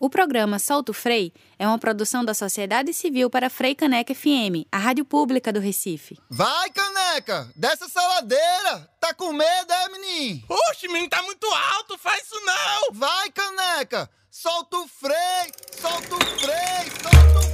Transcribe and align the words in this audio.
O 0.00 0.08
programa 0.08 0.60
Solto 0.60 0.94
Frei 0.94 1.32
é 1.58 1.66
uma 1.66 1.78
produção 1.78 2.24
da 2.24 2.32
Sociedade 2.32 2.94
Civil 2.94 3.28
para 3.28 3.50
Frei 3.50 3.74
Caneca 3.74 4.14
FM, 4.14 4.62
a 4.70 4.78
rádio 4.78 5.04
pública 5.04 5.52
do 5.52 5.58
Recife. 5.58 6.16
Vai, 6.30 6.70
Caneca! 6.70 7.50
Desce 7.56 7.82
essa 7.82 8.00
ladeira! 8.00 8.88
Tá 9.00 9.12
com 9.12 9.32
medo, 9.32 9.72
é, 9.72 9.88
menino? 9.88 10.44
Oxe, 10.70 10.86
menino, 10.86 11.08
tá 11.08 11.20
muito 11.24 11.46
alto, 11.46 11.98
faz 11.98 12.22
isso 12.22 12.40
não! 12.44 12.92
Vai, 12.92 13.28
Caneca! 13.30 14.08
Solta 14.30 14.76
o 14.76 14.86
freio! 14.86 15.52
Solta 15.80 16.14
o 16.14 16.20
freio! 16.38 16.92
Solta 17.02 17.38
o 17.40 17.47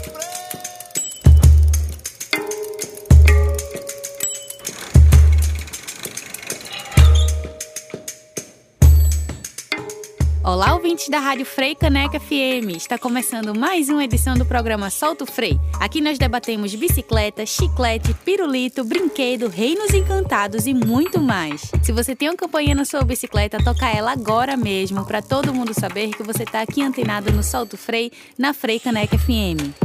Olá, 10.45 10.75
ouvintes 10.75 11.09
da 11.09 11.19
Rádio 11.21 11.47
Frei 11.47 11.75
Caneca 11.75 12.21
FM. 12.21 12.77
Está 12.77 12.99
começando 12.99 13.59
mais 13.59 13.89
uma 13.89 14.05
edição 14.05 14.37
do 14.37 14.45
programa 14.45 14.91
Solto 14.91 15.25
Frei. 15.25 15.59
Aqui 15.81 16.03
nós 16.03 16.19
debatemos 16.19 16.75
bicicleta, 16.75 17.47
chiclete, 17.47 18.13
pirulito, 18.27 18.85
brinquedo, 18.85 19.49
reinos 19.49 19.95
encantados 19.95 20.67
e 20.67 20.75
muito 20.75 21.19
mais. 21.19 21.63
Se 21.83 21.93
você 21.93 22.15
tem 22.15 22.29
uma 22.29 22.37
campanha 22.37 22.75
na 22.75 22.85
sua 22.85 23.03
bicicleta, 23.05 23.57
toca 23.65 23.89
ela 23.89 24.13
agora 24.13 24.55
mesmo 24.55 25.07
para 25.07 25.23
todo 25.23 25.55
mundo 25.55 25.73
saber 25.73 26.11
que 26.11 26.23
você 26.23 26.43
está 26.43 26.61
aqui 26.61 26.83
antenado 26.83 27.33
no 27.33 27.43
Solto 27.43 27.79
Frei, 27.79 28.13
na 28.37 28.53
Frei 28.53 28.79
Caneca 28.79 29.17
FM. 29.17 29.84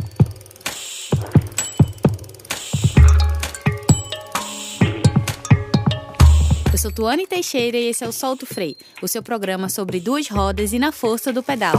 Sou 6.79 6.93
Tuane 6.93 7.27
Teixeira 7.27 7.75
e 7.75 7.89
esse 7.89 8.05
é 8.05 8.07
o 8.07 8.11
Solto 8.13 8.45
Frei, 8.45 8.77
o 9.01 9.07
seu 9.07 9.21
programa 9.21 9.67
sobre 9.67 9.99
duas 9.99 10.29
rodas 10.29 10.71
e 10.71 10.79
na 10.79 10.93
força 10.93 11.33
do 11.33 11.43
pedal. 11.43 11.75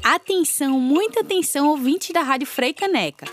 Atenção, 0.00 0.78
muita 0.78 1.22
atenção, 1.22 1.70
ouvintes 1.70 2.10
da 2.10 2.22
Rádio 2.22 2.46
Frei 2.46 2.72
Caneca. 2.72 3.26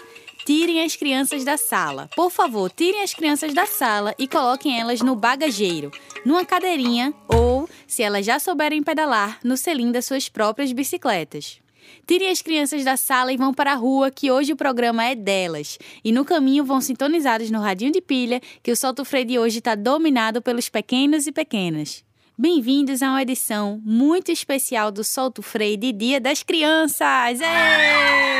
Tirem 0.48 0.84
as 0.84 0.96
crianças 0.96 1.44
da 1.44 1.58
sala. 1.58 2.10
Por 2.16 2.32
favor, 2.32 2.72
tirem 2.72 3.04
as 3.04 3.14
crianças 3.14 3.54
da 3.54 3.68
sala 3.68 4.16
e 4.18 4.28
coloquem 4.28 4.80
elas 4.80 5.00
no 5.02 5.16
bagageiro, 5.16 5.92
numa 6.26 6.44
cadeirinha 6.44 7.14
ou, 7.28 7.70
se 7.86 8.02
elas 8.02 8.26
já 8.26 8.40
souberem 8.40 8.82
pedalar, 8.82 9.38
no 9.44 9.56
selim 9.56 9.92
das 9.92 10.06
suas 10.06 10.28
próprias 10.28 10.72
bicicletas. 10.72 11.62
Tirem 12.10 12.32
as 12.32 12.42
crianças 12.42 12.84
da 12.84 12.98
sala 12.98 13.32
e 13.32 13.38
vão 13.38 13.54
para 13.54 13.72
a 13.72 13.76
rua, 13.76 14.10
que 14.10 14.32
hoje 14.32 14.52
o 14.52 14.56
programa 14.56 15.06
é 15.06 15.14
delas. 15.14 15.78
E 16.04 16.12
no 16.12 16.26
caminho 16.26 16.66
vão 16.66 16.82
sintonizados 16.82 17.52
no 17.52 17.60
radinho 17.60 17.92
de 17.92 18.02
pilha, 18.02 18.42
que 18.64 18.72
o 18.72 18.76
Solto 18.76 19.06
Freio 19.06 19.26
de 19.26 19.38
hoje 19.38 19.60
está 19.60 19.76
dominado 19.76 20.42
pelos 20.42 20.70
pequenos 20.70 21.28
e 21.28 21.32
pequenas. 21.32 22.04
Bem-vindos 22.36 23.04
a 23.04 23.10
uma 23.10 23.22
edição 23.22 23.80
muito 23.86 24.32
especial 24.32 24.92
do 24.92 25.04
Solto 25.04 25.44
Freio 25.44 25.78
de 25.78 25.92
Dia 25.92 26.20
das 26.20 26.42
Crianças! 26.42 27.40
Êêê! 27.42 28.39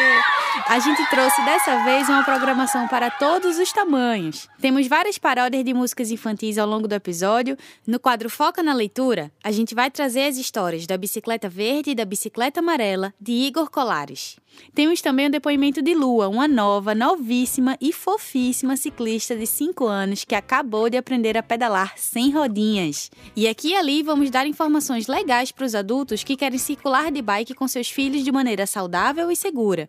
A 0.68 0.80
gente 0.80 1.08
trouxe 1.10 1.44
dessa 1.46 1.84
vez 1.84 2.10
uma 2.10 2.24
programação 2.24 2.88
para 2.88 3.12
todos 3.12 3.60
os 3.60 3.72
tamanhos. 3.72 4.48
Temos 4.60 4.88
várias 4.88 5.18
paródias 5.18 5.64
de 5.64 5.74
músicas 5.74 6.10
infantis 6.10 6.58
ao 6.58 6.68
longo 6.68 6.88
do 6.88 6.96
episódio. 6.96 7.56
No 7.86 8.00
quadro 8.00 8.30
Foca 8.30 8.64
na 8.64 8.74
Leitura, 8.74 9.32
a 9.44 9.52
gente 9.52 9.76
vai 9.76 9.92
trazer 9.92 10.26
as 10.26 10.38
histórias 10.38 10.88
da 10.88 10.98
bicicleta 10.98 11.48
verde 11.48 11.92
e 11.92 11.96
da 11.96 12.04
bicicleta 12.04 12.62
amarela 12.62 13.14
de 13.22 13.32
Igor 13.32 13.70
Colares. 13.70 14.38
Temos 14.74 15.02
também 15.02 15.28
o 15.28 15.32
depoimento 15.32 15.82
de 15.82 15.94
Lua, 15.94 16.28
uma 16.28 16.48
nova, 16.48 16.96
novíssima 16.96 17.78
e 17.80 17.94
fofíssima 17.94 18.76
ciclista 18.76 19.36
de 19.36 19.46
5 19.46 19.86
anos 19.86 20.26
que 20.26 20.36
acabou 20.36 20.90
de 20.90 20.98
aprender 20.98 21.38
a 21.38 21.44
pedalar 21.44 21.94
sem 21.96 22.32
rodinhas. 22.32 23.12
E 23.36 23.48
aqui 23.48 23.70
e 23.70 23.76
ali 23.76 24.02
vamos 24.02 24.30
dar 24.30 24.48
informações 24.48 25.08
legais 25.08 25.52
para 25.52 25.66
os 25.66 25.76
adultos 25.76 26.24
que 26.24 26.36
querem 26.36 26.58
circular 26.58 27.12
de 27.12 27.22
bike 27.22 27.54
com 27.54 27.68
seus 27.68 27.90
filhos 27.90 28.24
de 28.24 28.32
maneira 28.32 28.66
saudável 28.66 29.32
e 29.32 29.36
segura. 29.36 29.88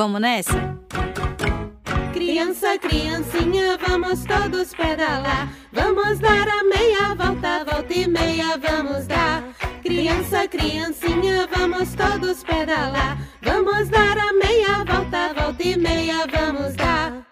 Vamos 0.00 0.18
nessa? 0.18 0.80
Criança, 2.14 2.78
criancinha, 2.78 3.76
vamos 3.86 4.24
todos 4.24 4.72
pedalar. 4.72 5.54
Vamos 5.74 6.18
dar 6.18 6.48
a 6.48 6.64
meia 6.64 7.14
volta, 7.14 7.64
volta 7.66 7.92
e 7.92 8.08
meia, 8.08 8.56
vamos 8.56 9.06
dar. 9.06 9.44
Criança, 9.82 10.48
criancinha, 10.48 11.46
vamos 11.54 11.94
todos 11.94 12.42
pedalar. 12.42 13.18
Vamos 13.42 13.90
dar 13.90 14.16
a 14.16 14.32
meia 14.32 14.82
volta, 14.86 15.34
volta 15.34 15.62
e 15.62 15.76
meia, 15.76 16.26
vamos 16.28 16.74
dar. 16.76 17.26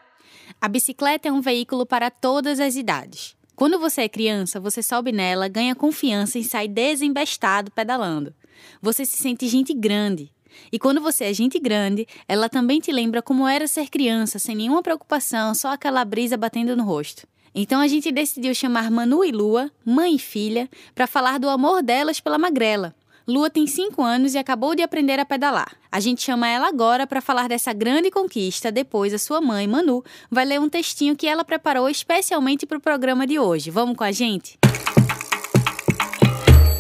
A 0.61 0.69
bicicleta 0.69 1.27
é 1.27 1.33
um 1.33 1.41
veículo 1.41 1.87
para 1.87 2.11
todas 2.11 2.61
as 2.61 2.77
idades. 2.77 3.35
Quando 3.57 3.79
você 3.79 4.03
é 4.03 4.09
criança, 4.11 4.61
você 4.61 4.83
sobe 4.83 5.11
nela, 5.11 5.49
ganha 5.49 5.75
confiança 5.75 6.39
e 6.39 6.45
sai 6.45 6.69
desembestado 6.69 7.71
pedalando. 7.71 8.35
Você 8.83 9.07
se 9.07 9.17
sente 9.17 9.49
gente 9.49 9.73
grande. 9.73 10.31
E 10.73 10.79
quando 10.79 11.01
você 11.01 11.25
é 11.25 11.35
gente 11.35 11.59
grande, 11.59 12.07
ela 12.27 12.49
também 12.49 12.81
te 12.81 12.93
lembra 12.93 13.23
como 13.23 13.47
era 13.47 13.67
ser 13.67 13.89
criança, 13.89 14.39
sem 14.39 14.57
nenhuma 14.57 14.83
preocupação, 14.83 15.55
só 15.55 15.73
aquela 15.73 16.05
brisa 16.05 16.37
batendo 16.37 16.77
no 16.77 16.85
rosto. 16.85 17.27
Então 17.55 17.81
a 17.81 17.89
gente 17.89 18.13
decidiu 18.13 18.55
chamar 18.55 18.91
Manu 18.91 19.25
e 19.25 19.33
Lua, 19.33 19.71
mãe 19.85 20.15
e 20.15 20.19
filha, 20.19 20.69
para 20.95 21.07
falar 21.07 21.39
do 21.39 21.49
amor 21.49 21.83
delas 21.83 22.21
pela 22.21 22.39
magrela. 22.39 22.95
Lua 23.27 23.51
tem 23.51 23.67
5 23.67 24.03
anos 24.03 24.35
e 24.35 24.39
acabou 24.39 24.75
de 24.75 24.83
aprender 24.83 25.21
a 25.21 25.25
pedalar. 25.25 25.77
A 25.93 26.01
gente 26.01 26.23
chama 26.23 26.49
ela 26.49 26.67
agora 26.67 27.07
para 27.07 27.21
falar 27.21 27.47
dessa 27.47 27.75
grande 27.75 28.11
conquista. 28.11 28.73
Depois, 28.73 29.13
a 29.13 29.19
sua 29.19 29.39
mãe, 29.39 29.67
Manu, 29.67 30.03
vai 30.31 30.47
ler 30.47 30.59
um 30.59 30.69
textinho 30.69 31.15
que 31.15 31.27
ela 31.27 31.45
preparou 31.45 31.91
especialmente 31.91 32.65
para 32.65 32.79
o 32.79 32.81
programa 32.81 33.27
de 33.27 33.39
hoje. 33.39 33.71
Vamos 33.71 33.97
com 33.97 34.05
a 34.05 34.13
gente? 34.13 34.59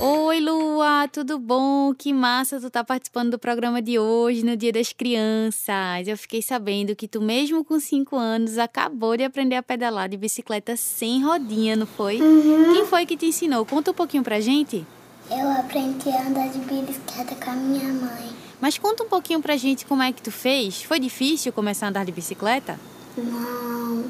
Oi, 0.00 0.38
Lua, 0.38 1.08
tudo 1.08 1.40
bom? 1.40 1.92
Que 1.92 2.12
massa 2.12 2.60
tu 2.60 2.70
tá 2.70 2.84
participando 2.84 3.32
do 3.32 3.38
programa 3.38 3.82
de 3.82 3.98
hoje, 3.98 4.44
no 4.44 4.56
Dia 4.56 4.70
das 4.70 4.92
Crianças. 4.92 6.06
Eu 6.06 6.16
fiquei 6.16 6.40
sabendo 6.40 6.94
que 6.94 7.08
tu, 7.08 7.20
mesmo 7.20 7.64
com 7.64 7.80
5 7.80 8.14
anos, 8.14 8.58
acabou 8.58 9.16
de 9.16 9.24
aprender 9.24 9.56
a 9.56 9.62
pedalar 9.62 10.08
de 10.08 10.16
bicicleta 10.16 10.76
sem 10.76 11.24
rodinha, 11.24 11.74
não 11.74 11.84
foi? 11.84 12.22
Uhum. 12.22 12.74
Quem 12.74 12.86
foi 12.86 13.06
que 13.06 13.16
te 13.16 13.26
ensinou? 13.26 13.66
Conta 13.66 13.90
um 13.90 13.94
pouquinho 13.94 14.22
pra 14.22 14.38
gente. 14.38 14.86
Eu 15.28 15.50
aprendi 15.50 16.10
a 16.10 16.28
andar 16.28 16.48
de 16.48 16.58
bicicleta 16.60 17.34
com 17.34 17.50
a 17.50 17.54
minha 17.54 17.92
mãe. 17.92 18.30
Mas 18.60 18.78
conta 18.78 19.02
um 19.02 19.08
pouquinho 19.08 19.42
pra 19.42 19.56
gente 19.56 19.84
como 19.84 20.04
é 20.04 20.12
que 20.12 20.22
tu 20.22 20.30
fez. 20.30 20.80
Foi 20.80 21.00
difícil 21.00 21.52
começar 21.52 21.86
a 21.86 21.88
andar 21.88 22.04
de 22.04 22.12
bicicleta? 22.12 22.78
Não. 23.16 24.04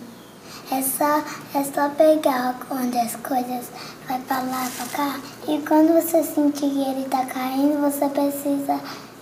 É 0.71 0.83
só, 0.83 1.23
é 1.55 1.65
só 1.65 1.89
pegar 1.89 2.55
onde 2.71 2.99
as 2.99 3.17
coisas 3.17 3.71
vai 4.07 4.19
pra 4.21 4.41
lá, 4.41 4.69
pra 4.77 4.87
cá. 4.87 5.21
E 5.49 5.59
quando 5.67 5.95
você 5.95 6.23
sentir 6.23 6.69
que 6.69 6.83
ele 6.83 7.09
tá 7.09 7.25
caindo, 7.25 7.81
você 7.81 8.07
precisa 8.11 8.79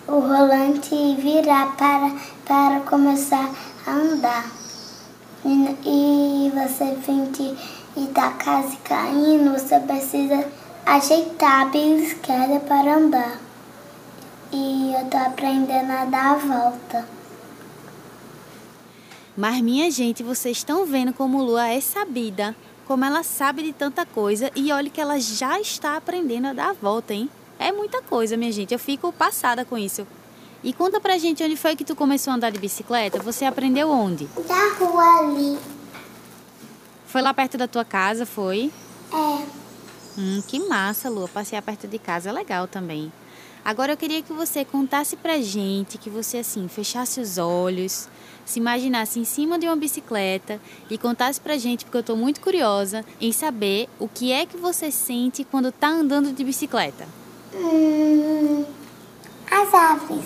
o 0.09 0.19
rolante 0.19 1.15
virar 1.17 1.77
para, 1.77 2.11
para 2.45 2.81
começar 2.81 3.49
a 3.87 3.91
andar. 3.93 4.51
E, 5.45 5.77
e 5.85 6.53
você 6.53 6.99
sentir 7.07 7.57
e 7.97 8.07
tá 8.09 8.35
quase 8.43 8.77
caindo, 8.79 9.53
você 9.53 9.79
precisa 9.79 10.45
ajeitar 10.85 11.63
a 11.63 11.65
bicicleta 11.67 12.59
para 12.67 12.97
andar. 12.97 13.39
E 14.51 14.95
eu 14.99 15.05
tô 15.09 15.17
aprendendo 15.17 15.93
a 15.93 16.05
dar 16.07 16.33
a 16.33 16.35
volta. 16.35 17.16
Mas, 19.37 19.61
minha 19.61 19.91
gente, 19.91 20.23
vocês 20.23 20.57
estão 20.57 20.87
vendo 20.87 21.13
como 21.13 21.43
Lua 21.43 21.69
é 21.69 21.81
sabida, 21.81 22.57
como 22.87 23.05
ela 23.05 23.23
sabe 23.23 23.63
de 23.63 23.73
tanta 23.73 24.07
coisa 24.07 24.51
e 24.57 24.73
olha 24.73 24.89
que 24.89 25.01
ela 25.01 25.21
já 25.21 25.61
está 25.61 25.97
aprendendo 25.97 26.47
a 26.47 26.53
dar 26.55 26.71
a 26.71 26.73
volta, 26.73 27.13
hein? 27.13 27.29
É 27.59 27.71
muita 27.71 28.01
coisa, 28.01 28.37
minha 28.37 28.51
gente. 28.51 28.73
Eu 28.73 28.79
fico 28.79 29.13
passada 29.13 29.65
com 29.65 29.77
isso. 29.77 30.07
E 30.65 30.73
conta 30.73 31.01
pra 31.01 31.19
gente 31.19 31.45
onde 31.45 31.57
foi 31.57 31.77
que 31.77 31.85
tu 31.85 31.95
começou 31.95 32.33
a 32.33 32.37
andar 32.37 32.51
de 32.51 32.59
bicicleta? 32.59 33.19
Você 33.21 33.45
aprendeu 33.45 33.91
onde? 33.91 34.27
Da 34.49 34.73
rua 34.79 35.19
ali. 35.19 35.59
Foi 37.07 37.21
lá 37.21 37.35
perto 37.35 37.59
da 37.59 37.69
tua 37.69 37.85
casa, 37.85 38.25
foi? 38.25 38.73
É. 39.13 39.47
Hum, 40.19 40.43
que 40.49 40.59
massa, 40.61 41.11
Lua. 41.11 41.29
Passear 41.29 41.61
perto 41.61 41.87
de 41.87 41.99
casa 41.99 42.31
é 42.31 42.33
legal 42.33 42.67
também. 42.67 43.13
Agora 43.65 43.93
eu 43.93 43.97
queria 43.97 44.23
que 44.23 44.33
você 44.33 44.65
contasse 44.65 45.17
pra 45.17 45.41
gente, 45.41 45.99
que 45.99 46.09
você 46.09 46.39
assim, 46.39 46.69
fechasse 46.69 47.21
os 47.21 47.37
olhos, 47.37 48.09
se 48.47 48.59
imaginasse 48.59 49.21
em 49.21 49.25
cima 49.25 49.59
de 49.59 49.67
uma 49.67 49.77
bicicleta 49.77 50.59
e 50.89 50.97
contasse 50.97 51.39
pra 51.39 51.59
gente, 51.59 51.85
porque 51.85 51.99
eu 51.99 52.03
tô 52.03 52.17
muito 52.17 52.41
curiosa 52.41 53.05
em 53.21 53.33
saber 53.33 53.89
o 53.99 54.09
que 54.09 54.33
é 54.33 54.47
que 54.47 54.57
você 54.57 54.91
sente 54.91 55.45
quando 55.45 55.71
tá 55.71 55.89
andando 55.89 56.33
de 56.33 56.45
bicicleta. 56.45 57.07
Hum, 57.53 58.65
as 59.51 59.75
árvores. 59.75 60.25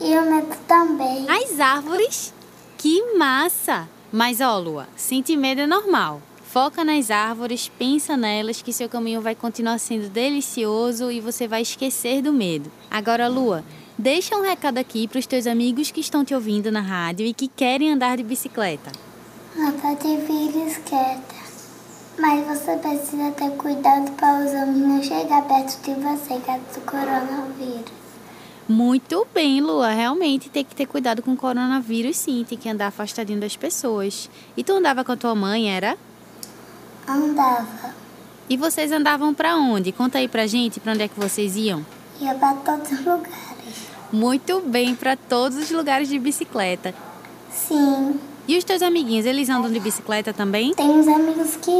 E 0.00 0.16
o 0.16 0.30
medo 0.30 0.56
também. 0.68 1.26
As 1.28 1.58
árvores? 1.58 2.32
Que 2.76 3.16
massa! 3.16 3.88
Mas 4.12 4.40
ó, 4.40 4.58
Lua, 4.58 4.86
sentir 4.94 5.36
medo 5.36 5.62
é 5.62 5.66
normal. 5.66 6.22
Foca 6.44 6.82
nas 6.82 7.10
árvores, 7.10 7.70
pensa 7.78 8.16
nelas 8.16 8.62
que 8.62 8.72
seu 8.72 8.88
caminho 8.88 9.20
vai 9.20 9.34
continuar 9.34 9.78
sendo 9.78 10.08
delicioso 10.08 11.10
e 11.10 11.20
você 11.20 11.46
vai 11.46 11.60
esquecer 11.60 12.22
do 12.22 12.32
medo. 12.32 12.70
Agora, 12.90 13.28
Lua, 13.28 13.62
deixa 13.98 14.36
um 14.36 14.42
recado 14.42 14.78
aqui 14.78 15.08
para 15.08 15.18
os 15.18 15.26
teus 15.26 15.46
amigos 15.46 15.90
que 15.90 16.00
estão 16.00 16.24
te 16.24 16.34
ouvindo 16.34 16.70
na 16.70 16.80
rádio 16.80 17.26
e 17.26 17.34
que 17.34 17.48
querem 17.48 17.92
andar 17.92 18.16
de 18.16 18.22
bicicleta. 18.22 18.92
Andar 19.58 19.96
de 19.96 20.16
bicicleta. 20.16 21.38
Mas 22.18 22.46
você 22.46 22.76
precisa 22.76 23.30
ter 23.32 23.50
cuidado 23.50 24.10
para 24.12 24.44
os 24.44 24.50
homens 24.52 24.78
não 24.78 25.02
chegar 25.02 25.42
perto 25.42 25.80
de 25.82 25.94
você, 25.94 26.40
caso 26.40 26.62
do 26.74 26.80
coronavírus. 26.84 27.98
Muito 28.68 29.26
bem, 29.32 29.60
Lua. 29.60 29.88
Realmente 29.90 30.50
tem 30.50 30.64
que 30.64 30.74
ter 30.74 30.86
cuidado 30.86 31.22
com 31.22 31.32
o 31.32 31.36
coronavírus, 31.36 32.16
sim. 32.16 32.44
Tem 32.46 32.58
que 32.58 32.68
andar 32.68 32.88
afastadinho 32.88 33.40
das 33.40 33.56
pessoas. 33.56 34.28
E 34.56 34.64
tu 34.64 34.72
andava 34.72 35.04
com 35.04 35.12
a 35.12 35.16
tua 35.16 35.34
mãe, 35.34 35.70
era? 35.74 35.96
Andava. 37.06 37.94
E 38.48 38.56
vocês 38.56 38.92
andavam 38.92 39.32
pra 39.32 39.56
onde? 39.56 39.92
Conta 39.92 40.18
aí 40.18 40.28
pra 40.28 40.46
gente 40.46 40.80
pra 40.80 40.92
onde 40.92 41.02
é 41.02 41.08
que 41.08 41.18
vocês 41.18 41.56
iam. 41.56 41.84
Ia 42.20 42.34
para 42.34 42.54
todos 42.56 42.90
os 42.92 42.98
lugares. 43.06 43.47
Muito 44.12 44.60
bem, 44.60 44.94
pra 44.94 45.16
todos 45.16 45.58
os 45.58 45.70
lugares 45.70 46.08
de 46.08 46.18
bicicleta. 46.18 46.94
Sim. 47.52 48.18
E 48.46 48.56
os 48.56 48.64
teus 48.64 48.80
amiguinhos, 48.80 49.26
eles 49.26 49.48
andam 49.50 49.70
de 49.70 49.78
bicicleta 49.78 50.32
também? 50.32 50.74
Tem 50.74 50.88
uns 50.88 51.06
amigos 51.06 51.56
que 51.56 51.70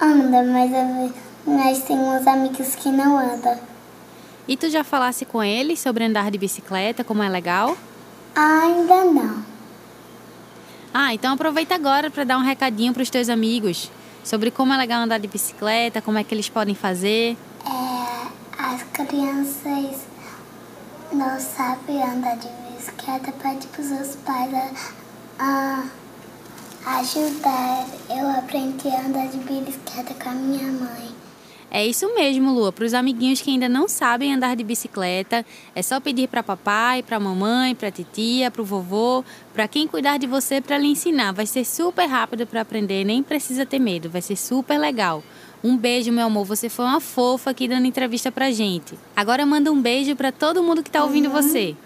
andam, 0.00 0.46
mas, 0.46 0.70
eu- 0.72 1.12
mas 1.46 1.82
tem 1.84 1.96
uns 1.98 2.26
amigos 2.26 2.74
que 2.74 2.90
não 2.90 3.18
andam. 3.18 3.58
E 4.46 4.56
tu 4.56 4.68
já 4.68 4.84
falasse 4.84 5.24
com 5.24 5.42
eles 5.42 5.80
sobre 5.80 6.04
andar 6.04 6.30
de 6.30 6.36
bicicleta, 6.36 7.02
como 7.02 7.22
é 7.22 7.28
legal? 7.28 7.76
Ainda 8.34 9.04
não. 9.04 9.42
Ah, 10.92 11.14
então 11.14 11.32
aproveita 11.34 11.74
agora 11.74 12.10
para 12.10 12.24
dar 12.24 12.36
um 12.36 12.42
recadinho 12.42 12.92
para 12.92 13.02
os 13.02 13.08
teus 13.08 13.28
amigos 13.28 13.90
sobre 14.24 14.50
como 14.50 14.72
é 14.72 14.76
legal 14.76 15.00
andar 15.02 15.18
de 15.18 15.28
bicicleta, 15.28 16.02
como 16.02 16.18
é 16.18 16.24
que 16.24 16.34
eles 16.34 16.48
podem 16.48 16.74
fazer. 16.74 17.36
É, 17.64 18.26
as 18.58 18.82
crianças 18.92 20.00
não 21.12 21.40
sabem 21.40 22.02
andar 22.02 22.36
de 22.36 22.48
bicicleta, 22.72 23.32
pede 23.32 23.66
para 23.66 23.80
os 23.80 23.88
seus 23.88 24.16
pais 24.16 24.54
a, 25.38 25.84
a 26.86 26.98
ajudar. 26.98 27.86
Eu 28.08 28.30
aprendi 28.30 28.88
a 28.88 29.06
andar 29.06 29.26
de 29.28 29.38
bicicleta 29.38 30.14
com 30.14 30.28
a 30.28 30.32
minha 30.32 30.70
mãe. 30.70 31.10
É 31.72 31.86
isso 31.86 32.12
mesmo, 32.14 32.52
Lua. 32.52 32.72
Para 32.72 32.84
os 32.84 32.94
amiguinhos 32.94 33.40
que 33.40 33.50
ainda 33.50 33.68
não 33.68 33.88
sabem 33.88 34.34
andar 34.34 34.56
de 34.56 34.64
bicicleta, 34.64 35.46
é 35.72 35.82
só 35.82 36.00
pedir 36.00 36.28
para 36.28 36.42
papai, 36.42 37.00
para 37.00 37.20
mamãe, 37.20 37.76
para 37.76 37.92
titia, 37.92 38.50
para 38.50 38.62
o 38.62 38.64
vovô, 38.64 39.24
para 39.54 39.68
quem 39.68 39.86
cuidar 39.86 40.18
de 40.18 40.26
você 40.26 40.60
para 40.60 40.78
lhe 40.78 40.88
ensinar. 40.88 41.32
Vai 41.32 41.46
ser 41.46 41.64
super 41.64 42.06
rápido 42.06 42.44
para 42.44 42.62
aprender, 42.62 43.04
nem 43.04 43.22
precisa 43.22 43.64
ter 43.64 43.78
medo, 43.78 44.10
vai 44.10 44.20
ser 44.20 44.34
super 44.34 44.78
legal. 44.78 45.22
Um 45.62 45.76
beijo, 45.76 46.10
meu 46.10 46.26
amor. 46.26 46.44
Você 46.46 46.68
foi 46.68 46.84
uma 46.84 47.00
fofa 47.00 47.50
aqui 47.50 47.68
dando 47.68 47.86
entrevista 47.86 48.32
pra 48.32 48.50
gente. 48.50 48.98
Agora 49.14 49.44
manda 49.44 49.70
um 49.70 49.80
beijo 49.80 50.16
para 50.16 50.32
todo 50.32 50.62
mundo 50.62 50.82
que 50.82 50.90
tá 50.90 51.04
ouvindo 51.04 51.28
você. 51.30 51.76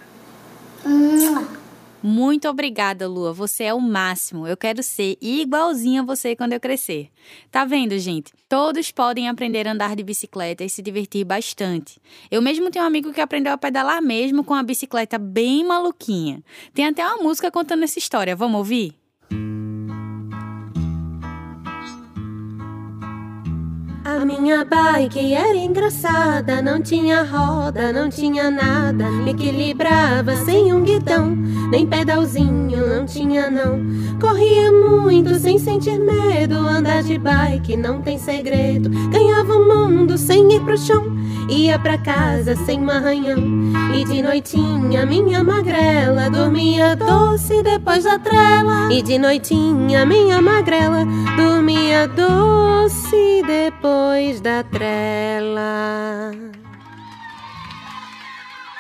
Mua. 0.85 1.65
Muito 2.06 2.47
obrigada, 2.50 3.09
Lua. 3.09 3.32
Você 3.32 3.65
é 3.65 3.73
o 3.73 3.81
máximo. 3.81 4.47
Eu 4.47 4.59
quero 4.59 4.82
ser 4.82 5.17
igualzinha 5.23 6.03
a 6.03 6.05
você 6.05 6.37
quando 6.37 6.53
eu 6.53 6.61
crescer. 6.61 7.09
Tá 7.50 7.65
vendo, 7.65 7.99
gente? 7.99 8.31
Todos 8.47 8.93
podem 8.93 9.26
aprender 9.26 9.67
a 9.67 9.73
andar 9.73 9.97
de 9.97 10.03
bicicleta 10.03 10.62
e 10.62 10.69
se 10.69 10.82
divertir 10.82 11.25
bastante. 11.25 11.99
Eu 12.31 12.43
mesmo 12.43 12.70
tenho 12.70 12.85
um 12.85 12.88
amigo 12.88 13.11
que 13.11 13.23
aprendeu 13.23 13.55
a 13.55 13.59
pedalar 13.59 14.03
mesmo 14.03 14.44
com 14.44 14.53
a 14.53 14.62
bicicleta 14.62 15.17
bem 15.17 15.65
maluquinha. 15.65 16.44
Tem 16.75 16.87
até 16.87 17.03
uma 17.06 17.23
música 17.23 17.50
contando 17.50 17.85
essa 17.85 17.99
história. 17.99 18.37
Vamos 18.37 18.59
ouvir? 18.59 18.94
A 24.06 24.23
minha 24.23 24.67
bike 24.67 25.33
era 25.33 25.56
engraçada, 25.56 26.61
não 26.61 26.83
tinha 26.83 27.23
roda, 27.23 27.91
não 27.91 28.11
tinha 28.11 28.51
nada, 28.51 29.09
me 29.09 29.31
equilibrava 29.31 30.37
sem 30.45 30.75
um 30.75 30.85
guidão, 30.85 31.35
nem 31.71 31.87
pedalzinho 31.87 32.87
não 32.87 33.06
tinha 33.06 33.51
não. 33.51 33.81
Corria 34.21 34.71
muito 34.71 35.35
sem 35.37 35.59
sentir 35.59 35.99
medo, 35.99 36.55
andar 36.55 37.03
de 37.03 37.17
bike 37.17 37.79
não 37.79 38.03
tem 38.03 38.19
segredo. 38.19 38.91
Ganhava 39.11 39.55
o 39.55 39.67
mundo 39.67 40.19
sem 40.19 40.53
ir 40.53 40.61
pro 40.61 40.77
chão, 40.77 41.05
ia 41.49 41.79
pra 41.79 41.97
casa 41.97 42.55
sem 42.56 42.79
marranhão. 42.79 43.39
E 43.95 44.05
de 44.05 44.21
noitinha 44.23 45.06
minha 45.06 45.43
magrela 45.43 46.29
dormia 46.29 46.95
doce 46.95 47.62
depois 47.62 48.05
da 48.05 48.19
trela. 48.19 48.93
E 48.93 49.01
de 49.01 49.19
noitinha 49.19 50.05
minha 50.05 50.43
magrela 50.43 51.06
dormia 51.39 51.54
doce 52.16 53.42
depois 53.46 54.40
da 54.40 54.62
trela. 54.62 56.32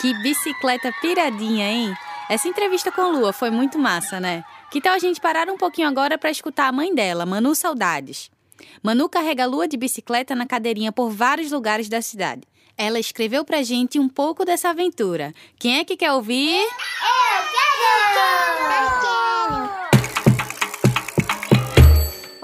Que 0.00 0.14
bicicleta 0.22 0.92
piradinha, 1.00 1.66
hein? 1.70 1.94
Essa 2.28 2.48
entrevista 2.48 2.90
com 2.90 3.12
Lua 3.12 3.32
foi 3.32 3.50
muito 3.50 3.78
massa, 3.78 4.18
né? 4.18 4.44
Que 4.70 4.80
tal 4.80 4.94
a 4.94 4.98
gente 4.98 5.20
parar 5.20 5.48
um 5.48 5.56
pouquinho 5.56 5.88
agora 5.88 6.18
para 6.18 6.30
escutar 6.30 6.68
a 6.68 6.72
mãe 6.72 6.94
dela, 6.94 7.26
Manu 7.26 7.54
Saudades? 7.54 8.30
Manu 8.82 9.08
carrega 9.08 9.44
a 9.44 9.46
Lua 9.46 9.68
de 9.68 9.76
bicicleta 9.76 10.34
na 10.34 10.46
cadeirinha 10.46 10.92
por 10.92 11.10
vários 11.10 11.52
lugares 11.52 11.88
da 11.88 12.02
cidade. 12.02 12.42
Ela 12.76 12.98
escreveu 12.98 13.44
pra 13.44 13.62
gente 13.62 13.98
um 13.98 14.08
pouco 14.08 14.44
dessa 14.44 14.70
aventura. 14.70 15.32
Quem 15.58 15.78
é 15.78 15.84
que 15.84 15.96
quer 15.96 16.12
ouvir? 16.12 16.66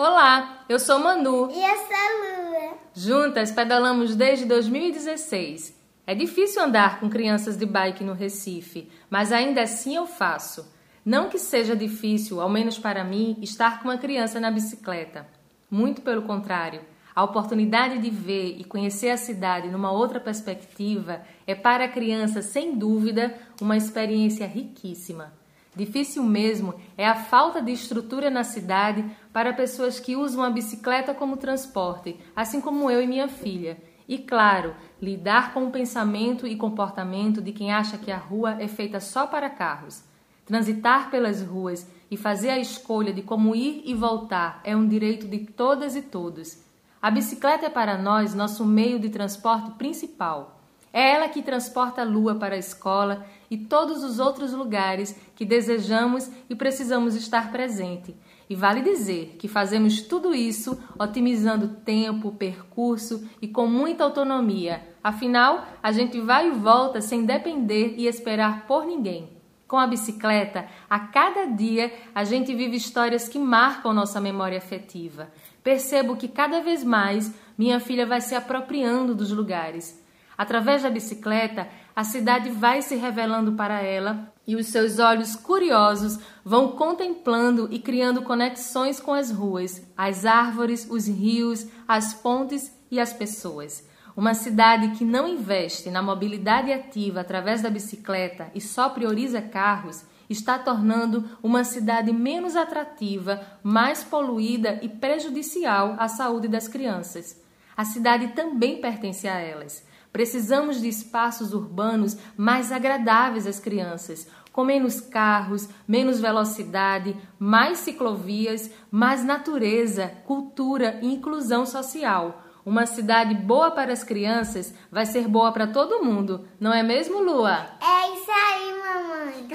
Olá, 0.02 0.64
eu 0.66 0.78
sou 0.78 0.98
Manu. 0.98 1.50
E 1.52 1.62
essa 1.62 1.94
lua? 2.22 2.78
Juntas 2.94 3.52
pedalamos 3.52 4.16
desde 4.16 4.46
2016. 4.46 5.78
É 6.06 6.14
difícil 6.14 6.62
andar 6.62 6.98
com 6.98 7.10
crianças 7.10 7.54
de 7.54 7.66
bike 7.66 8.02
no 8.02 8.14
Recife, 8.14 8.90
mas 9.10 9.30
ainda 9.30 9.60
assim 9.60 9.94
eu 9.94 10.06
faço. 10.06 10.66
Não 11.04 11.28
que 11.28 11.38
seja 11.38 11.76
difícil, 11.76 12.40
ao 12.40 12.48
menos 12.48 12.78
para 12.78 13.04
mim, 13.04 13.36
estar 13.42 13.82
com 13.82 13.88
uma 13.90 13.98
criança 13.98 14.40
na 14.40 14.50
bicicleta. 14.50 15.28
Muito 15.70 16.00
pelo 16.00 16.22
contrário. 16.22 16.80
A 17.14 17.22
oportunidade 17.22 17.98
de 17.98 18.08
ver 18.08 18.56
e 18.58 18.64
conhecer 18.64 19.10
a 19.10 19.18
cidade 19.18 19.68
numa 19.68 19.92
outra 19.92 20.18
perspectiva 20.18 21.20
é 21.46 21.54
para 21.54 21.84
a 21.84 21.88
criança, 21.88 22.40
sem 22.40 22.74
dúvida, 22.74 23.34
uma 23.60 23.76
experiência 23.76 24.46
riquíssima. 24.46 25.38
Difícil 25.74 26.24
mesmo 26.24 26.74
é 26.98 27.06
a 27.06 27.14
falta 27.14 27.62
de 27.62 27.70
estrutura 27.72 28.28
na 28.28 28.42
cidade 28.42 29.04
para 29.32 29.52
pessoas 29.52 30.00
que 30.00 30.16
usam 30.16 30.42
a 30.42 30.50
bicicleta 30.50 31.14
como 31.14 31.36
transporte, 31.36 32.18
assim 32.34 32.60
como 32.60 32.90
eu 32.90 33.02
e 33.02 33.06
minha 33.06 33.28
filha. 33.28 33.78
E 34.08 34.18
claro, 34.18 34.74
lidar 35.00 35.54
com 35.54 35.66
o 35.66 35.70
pensamento 35.70 36.46
e 36.46 36.56
comportamento 36.56 37.40
de 37.40 37.52
quem 37.52 37.72
acha 37.72 37.96
que 37.96 38.10
a 38.10 38.16
rua 38.16 38.56
é 38.58 38.66
feita 38.66 38.98
só 38.98 39.26
para 39.26 39.48
carros. 39.48 40.02
Transitar 40.44 41.10
pelas 41.10 41.42
ruas 41.42 41.88
e 42.10 42.16
fazer 42.16 42.50
a 42.50 42.58
escolha 42.58 43.12
de 43.12 43.22
como 43.22 43.54
ir 43.54 43.82
e 43.84 43.94
voltar 43.94 44.60
é 44.64 44.74
um 44.74 44.88
direito 44.88 45.28
de 45.28 45.38
todas 45.46 45.94
e 45.94 46.02
todos. 46.02 46.58
A 47.00 47.08
bicicleta 47.08 47.66
é 47.66 47.70
para 47.70 47.96
nós 47.96 48.34
nosso 48.34 48.64
meio 48.64 48.98
de 48.98 49.10
transporte 49.10 49.70
principal. 49.78 50.60
É 50.92 51.12
ela 51.12 51.28
que 51.28 51.40
transporta 51.40 52.00
a 52.00 52.04
lua 52.04 52.34
para 52.34 52.56
a 52.56 52.58
escola 52.58 53.24
e 53.50 53.58
todos 53.58 54.04
os 54.04 54.18
outros 54.20 54.52
lugares 54.52 55.18
que 55.34 55.44
desejamos 55.44 56.30
e 56.48 56.54
precisamos 56.54 57.14
estar 57.16 57.50
presente. 57.50 58.14
E 58.48 58.54
vale 58.54 58.80
dizer 58.80 59.36
que 59.38 59.48
fazemos 59.48 60.02
tudo 60.02 60.34
isso 60.34 60.80
otimizando 60.98 61.68
tempo, 61.68 62.32
percurso 62.32 63.28
e 63.42 63.48
com 63.48 63.66
muita 63.66 64.04
autonomia. 64.04 64.82
Afinal, 65.02 65.66
a 65.82 65.90
gente 65.92 66.20
vai 66.20 66.48
e 66.48 66.52
volta 66.52 67.00
sem 67.00 67.24
depender 67.24 67.94
e 67.96 68.06
esperar 68.06 68.66
por 68.66 68.84
ninguém. 68.86 69.28
Com 69.66 69.76
a 69.76 69.86
bicicleta, 69.86 70.66
a 70.88 70.98
cada 70.98 71.44
dia 71.44 71.92
a 72.12 72.24
gente 72.24 72.52
vive 72.54 72.76
histórias 72.76 73.28
que 73.28 73.38
marcam 73.38 73.94
nossa 73.94 74.20
memória 74.20 74.58
afetiva. 74.58 75.30
Percebo 75.62 76.16
que 76.16 76.26
cada 76.26 76.60
vez 76.60 76.82
mais 76.82 77.32
minha 77.56 77.78
filha 77.78 78.04
vai 78.04 78.20
se 78.20 78.34
apropriando 78.34 79.14
dos 79.14 79.30
lugares. 79.30 80.04
Através 80.36 80.82
da 80.82 80.90
bicicleta, 80.90 81.68
a 81.94 82.04
cidade 82.04 82.50
vai 82.50 82.82
se 82.82 82.96
revelando 82.96 83.52
para 83.52 83.80
ela 83.82 84.32
e 84.46 84.56
os 84.56 84.66
seus 84.66 84.98
olhos 84.98 85.36
curiosos 85.36 86.18
vão 86.44 86.68
contemplando 86.72 87.68
e 87.70 87.78
criando 87.78 88.22
conexões 88.22 88.98
com 88.98 89.12
as 89.12 89.30
ruas, 89.30 89.82
as 89.96 90.24
árvores, 90.24 90.86
os 90.90 91.06
rios, 91.06 91.66
as 91.86 92.14
pontes 92.14 92.72
e 92.90 92.98
as 92.98 93.12
pessoas. 93.12 93.88
Uma 94.16 94.34
cidade 94.34 94.96
que 94.96 95.04
não 95.04 95.28
investe 95.28 95.90
na 95.90 96.02
mobilidade 96.02 96.72
ativa 96.72 97.20
através 97.20 97.62
da 97.62 97.70
bicicleta 97.70 98.50
e 98.54 98.60
só 98.60 98.88
prioriza 98.88 99.40
carros 99.40 100.04
está 100.28 100.58
tornando 100.58 101.28
uma 101.42 101.64
cidade 101.64 102.12
menos 102.12 102.54
atrativa, 102.54 103.40
mais 103.62 104.04
poluída 104.04 104.78
e 104.82 104.88
prejudicial 104.88 105.96
à 105.98 106.06
saúde 106.08 106.48
das 106.48 106.68
crianças. 106.68 107.40
A 107.76 107.84
cidade 107.84 108.28
também 108.28 108.80
pertence 108.80 109.26
a 109.26 109.38
elas. 109.38 109.84
Precisamos 110.12 110.80
de 110.80 110.88
espaços 110.88 111.52
urbanos 111.52 112.16
mais 112.36 112.72
agradáveis 112.72 113.46
às 113.46 113.60
crianças, 113.60 114.26
com 114.52 114.64
menos 114.64 115.00
carros, 115.00 115.68
menos 115.86 116.20
velocidade, 116.20 117.16
mais 117.38 117.78
ciclovias, 117.78 118.70
mais 118.90 119.24
natureza, 119.24 120.08
cultura 120.26 120.98
e 121.00 121.12
inclusão 121.12 121.64
social. 121.64 122.42
Uma 122.66 122.86
cidade 122.86 123.34
boa 123.34 123.70
para 123.70 123.92
as 123.92 124.04
crianças 124.04 124.74
vai 124.90 125.06
ser 125.06 125.26
boa 125.28 125.52
para 125.52 125.66
todo 125.66 126.04
mundo, 126.04 126.46
não 126.58 126.72
é 126.72 126.82
mesmo, 126.82 127.22
Lua? 127.22 127.66
É 127.80 128.14
isso 128.14 128.30
aí, 128.30 128.74
mamãe. 128.78 129.48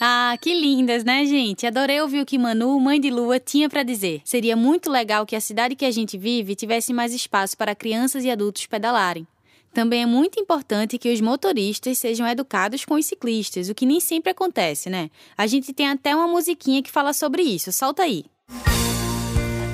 Ah, 0.05 0.37
que 0.37 0.53
lindas, 0.53 1.05
né, 1.05 1.25
gente? 1.25 1.65
Adorei 1.65 2.01
ouvir 2.01 2.19
o 2.19 2.25
que 2.25 2.37
Manu, 2.37 2.77
mãe 2.77 2.99
de 2.99 3.09
Lua, 3.09 3.39
tinha 3.39 3.69
para 3.69 3.83
dizer. 3.83 4.21
Seria 4.25 4.53
muito 4.53 4.91
legal 4.91 5.25
que 5.25 5.33
a 5.33 5.39
cidade 5.39 5.77
que 5.77 5.85
a 5.85 5.91
gente 5.91 6.17
vive 6.17 6.55
tivesse 6.55 6.91
mais 6.91 7.13
espaço 7.13 7.55
para 7.55 7.73
crianças 7.73 8.25
e 8.25 8.29
adultos 8.29 8.65
pedalarem. 8.65 9.25
Também 9.73 10.01
é 10.01 10.05
muito 10.05 10.37
importante 10.37 10.97
que 10.97 11.13
os 11.13 11.21
motoristas 11.21 11.99
sejam 11.99 12.27
educados 12.27 12.83
com 12.83 12.95
os 12.95 13.05
ciclistas, 13.05 13.69
o 13.69 13.73
que 13.73 13.85
nem 13.85 14.01
sempre 14.01 14.31
acontece, 14.31 14.89
né? 14.89 15.09
A 15.37 15.47
gente 15.47 15.71
tem 15.71 15.87
até 15.87 16.13
uma 16.13 16.27
musiquinha 16.27 16.83
que 16.83 16.91
fala 16.91 17.13
sobre 17.13 17.41
isso. 17.41 17.71
Solta 17.71 18.03
aí. 18.03 18.25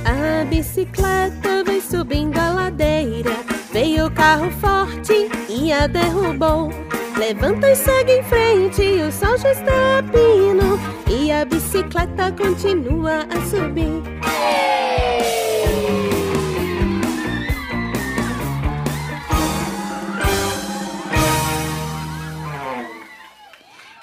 A 0.05 0.45
bicicleta 0.45 1.63
vem 1.65 1.81
subindo 1.81 2.38
a 2.38 2.53
ladeira. 2.53 3.31
Veio 3.74 4.05
o 4.05 4.12
carro 4.12 4.51
forte 4.51 5.27
e 5.50 5.74
a 5.74 5.88
derrubou. 5.88 6.69
Levanta 7.19 7.69
e 7.69 7.75
segue 7.75 8.13
em 8.13 8.23
frente, 8.23 8.81
o 8.81 9.11
sol 9.11 9.38
já 9.38 9.51
está 9.51 9.99
a 9.99 10.03
pino. 10.03 10.79
E 11.13 11.29
a 11.29 11.43
bicicleta 11.43 12.31
continua 12.31 13.23
a 13.23 13.45
subir. 13.45 14.01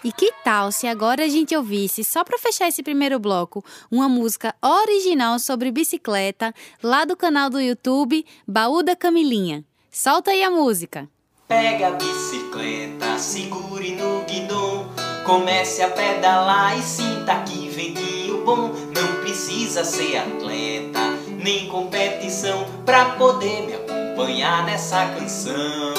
E 0.04 0.12
que 0.12 0.30
tal 0.44 0.70
se 0.70 0.86
agora 0.86 1.24
a 1.24 1.28
gente 1.28 1.56
ouvisse, 1.56 2.04
só 2.04 2.22
para 2.22 2.38
fechar 2.38 2.68
esse 2.68 2.82
primeiro 2.82 3.18
bloco, 3.18 3.64
uma 3.90 4.10
música 4.10 4.54
original 4.62 5.38
sobre 5.38 5.72
bicicleta 5.72 6.52
lá 6.82 7.06
do 7.06 7.16
canal 7.16 7.48
do 7.48 7.58
YouTube 7.58 8.26
Baú 8.46 8.82
da 8.82 8.94
Camilinha? 8.94 9.64
Solta 9.90 10.32
aí 10.32 10.42
a 10.42 10.50
música. 10.50 11.08
Pega 11.48 11.86
a 11.86 11.90
bicicleta, 11.92 13.18
segure 13.18 13.94
no 13.94 14.24
guidão, 14.24 14.88
comece 15.24 15.80
a 15.80 15.88
pedalar 15.88 16.76
e 16.76 16.82
sinta 16.82 17.36
que 17.42 17.68
ventinho 17.68 18.44
bom. 18.44 18.72
Não 18.92 19.20
precisa 19.20 19.84
ser 19.84 20.16
atleta, 20.16 20.98
nem 21.28 21.68
competição, 21.68 22.66
pra 22.84 23.10
poder 23.10 23.62
me 23.62 23.74
acompanhar 23.74 24.64
nessa 24.64 25.06
canção. 25.10 25.94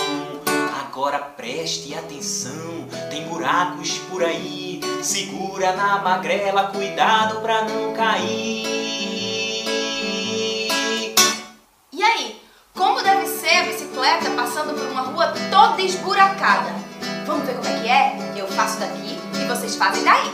Agora 0.82 1.20
preste 1.20 1.96
atenção, 1.96 2.86
tem 3.10 3.24
buracos 3.30 4.00
por 4.10 4.26
aí. 4.26 4.82
Segura 5.02 5.72
na 5.78 6.00
magrela, 6.00 6.72
cuidado 6.74 7.40
pra 7.40 7.62
não 7.62 7.94
cair. 7.94 8.77
Toda 15.78 15.84
esburacada? 15.84 16.72
Vamos 17.28 17.46
ver 17.46 17.56
como 17.56 17.68
é 17.68 17.80
que 17.80 17.88
é? 17.88 18.34
Eu 18.36 18.48
faço 18.48 18.80
daqui 18.80 19.16
e 19.40 19.46
vocês 19.46 19.76
fazem 19.76 20.04
daí. 20.04 20.34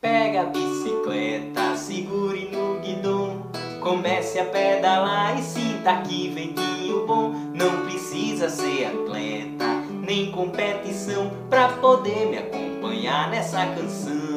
Pega 0.00 0.42
a 0.42 0.44
bicicleta, 0.44 1.76
segure 1.76 2.50
no 2.52 2.78
guidão. 2.80 3.42
Comece 3.80 4.38
a 4.38 4.44
pedalar 4.44 5.38
e 5.38 5.42
sinta 5.42 5.96
que 6.02 6.28
ventinho 6.28 7.04
bom. 7.04 7.30
Não 7.52 7.84
precisa 7.84 8.48
ser 8.48 8.86
atleta, 8.86 9.66
nem 10.06 10.30
competição, 10.30 11.32
pra 11.50 11.68
poder 11.68 12.26
me 12.26 12.38
acompanhar 12.38 13.28
nessa 13.28 13.66
canção. 13.66 14.33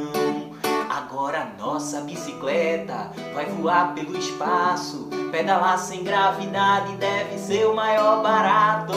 Agora 1.17 1.51
nossa 1.57 2.01
bicicleta 2.01 3.11
vai 3.33 3.45
voar 3.45 3.95
pelo 3.95 4.15
espaço. 4.15 5.09
Pedalar 5.31 5.79
sem 5.79 6.03
gravidade 6.03 6.95
deve 6.97 7.39
ser 7.39 7.65
o 7.65 7.73
maior 7.73 8.21
barato. 8.21 8.93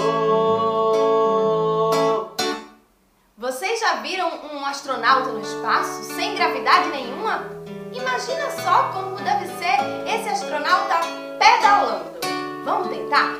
Vocês 3.38 3.80
já 3.80 4.02
viram 4.02 4.28
um 4.52 4.66
astronauta 4.66 5.32
no 5.32 5.40
espaço 5.40 6.04
sem 6.14 6.34
gravidade 6.34 6.90
nenhuma? 6.90 7.42
Imagina 7.90 8.50
só 8.50 8.92
como 8.92 9.16
deve 9.16 9.46
ser 9.54 9.78
esse 10.06 10.28
astronauta 10.28 10.96
pedalando. 11.38 12.20
Vamos 12.66 12.88
tentar? 12.88 13.38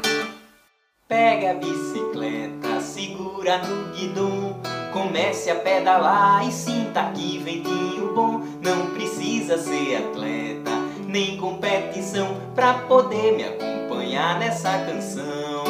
Pega 1.07 1.51
a 1.51 1.55
bicicleta, 1.55 2.81
segura 2.81 3.59
no 3.59 3.93
guidão, 3.93 4.59
comece 4.93 5.51
a 5.51 5.55
pedalar 5.55 6.47
e 6.47 6.53
sinta 6.53 7.11
que 7.13 7.39
ventinho 7.39 8.15
bom. 8.15 8.41
Não 8.63 8.91
precisa 8.91 9.59
ser 9.59 9.97
atleta, 9.97 10.71
nem 11.07 11.37
competição, 11.37 12.37
pra 12.55 12.75
poder 12.75 13.37
me 13.37 13.45
acompanhar 13.45 14.39
nessa 14.39 14.71
canção. 14.85 15.65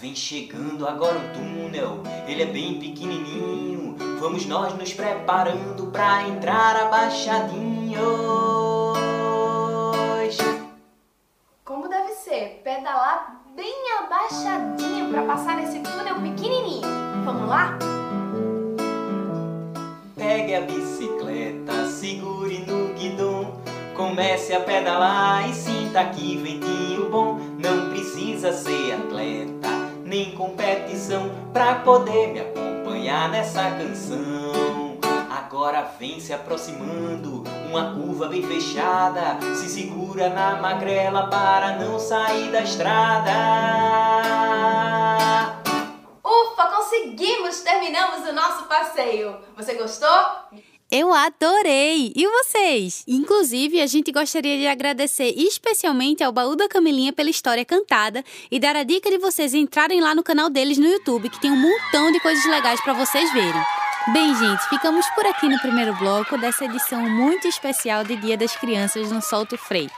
Vem 0.00 0.14
chegando 0.14 0.86
agora 0.86 1.16
um 1.16 1.32
túnel, 1.32 2.02
ele 2.26 2.42
é 2.42 2.46
bem 2.46 2.78
pequenininho. 2.78 3.96
Vamos 4.18 4.46
nós 4.46 4.74
nos 4.74 4.92
preparando 4.92 5.86
pra 5.92 6.26
entrar 6.26 6.76
abaixadinhos. 6.76 8.02
Como 11.64 11.88
deve 11.88 12.12
ser 12.14 12.60
pedalar 12.64 13.42
bem 13.54 13.74
abaixadinho 13.98 15.10
para 15.10 15.22
passar 15.22 15.56
nesse 15.56 15.78
túnel 15.80 16.16
pequenininho. 16.16 16.82
Vamos 17.24 17.48
lá? 17.48 17.78
Pegue 20.32 20.54
a 20.54 20.62
bicicleta, 20.62 21.84
segure 21.88 22.64
no 22.66 22.94
guidão, 22.94 23.52
comece 23.94 24.54
a 24.54 24.60
pedalar 24.60 25.46
e 25.46 25.52
sinta 25.52 26.06
que 26.06 26.38
ventinho 26.38 27.10
bom. 27.10 27.38
Não 27.58 27.90
precisa 27.90 28.50
ser 28.50 28.94
atleta, 28.94 29.68
nem 30.02 30.30
competição, 30.30 31.30
pra 31.52 31.74
poder 31.74 32.28
me 32.28 32.40
acompanhar 32.40 33.28
nessa 33.28 33.62
canção. 33.72 34.96
Agora 35.30 35.86
vem 36.00 36.18
se 36.18 36.32
aproximando, 36.32 37.44
uma 37.68 37.92
curva 37.92 38.26
bem 38.26 38.42
fechada, 38.42 39.36
se 39.54 39.68
segura 39.68 40.30
na 40.30 40.62
magrela 40.62 41.26
para 41.26 41.76
não 41.76 41.98
sair 41.98 42.50
da 42.50 42.62
estrada. 42.62 43.32
Conseguimos! 46.92 47.60
Terminamos 47.60 48.28
o 48.28 48.34
nosso 48.34 48.64
passeio. 48.64 49.34
Você 49.56 49.72
gostou? 49.74 50.08
Eu 50.90 51.10
adorei! 51.10 52.12
E 52.14 52.26
vocês? 52.26 53.02
Inclusive, 53.08 53.80
a 53.80 53.86
gente 53.86 54.12
gostaria 54.12 54.58
de 54.58 54.66
agradecer 54.66 55.32
especialmente 55.34 56.22
ao 56.22 56.30
Baú 56.30 56.54
da 56.54 56.68
Camilinha 56.68 57.10
pela 57.10 57.30
história 57.30 57.64
cantada 57.64 58.22
e 58.50 58.60
dar 58.60 58.76
a 58.76 58.82
dica 58.82 59.10
de 59.10 59.16
vocês 59.16 59.54
entrarem 59.54 60.02
lá 60.02 60.14
no 60.14 60.22
canal 60.22 60.50
deles 60.50 60.76
no 60.76 60.86
YouTube, 60.86 61.30
que 61.30 61.40
tem 61.40 61.50
um 61.50 61.56
montão 61.56 62.12
de 62.12 62.20
coisas 62.20 62.44
legais 62.44 62.78
para 62.82 62.92
vocês 62.92 63.32
verem. 63.32 63.81
Bem, 64.08 64.34
gente, 64.34 64.68
ficamos 64.68 65.06
por 65.10 65.24
aqui 65.26 65.48
no 65.48 65.60
primeiro 65.60 65.94
bloco 65.94 66.36
dessa 66.36 66.64
edição 66.64 67.08
muito 67.08 67.46
especial 67.46 68.02
de 68.02 68.16
Dia 68.16 68.36
das 68.36 68.56
Crianças 68.56 69.12
no 69.12 69.22
Solto 69.22 69.56
Freio. 69.56 69.90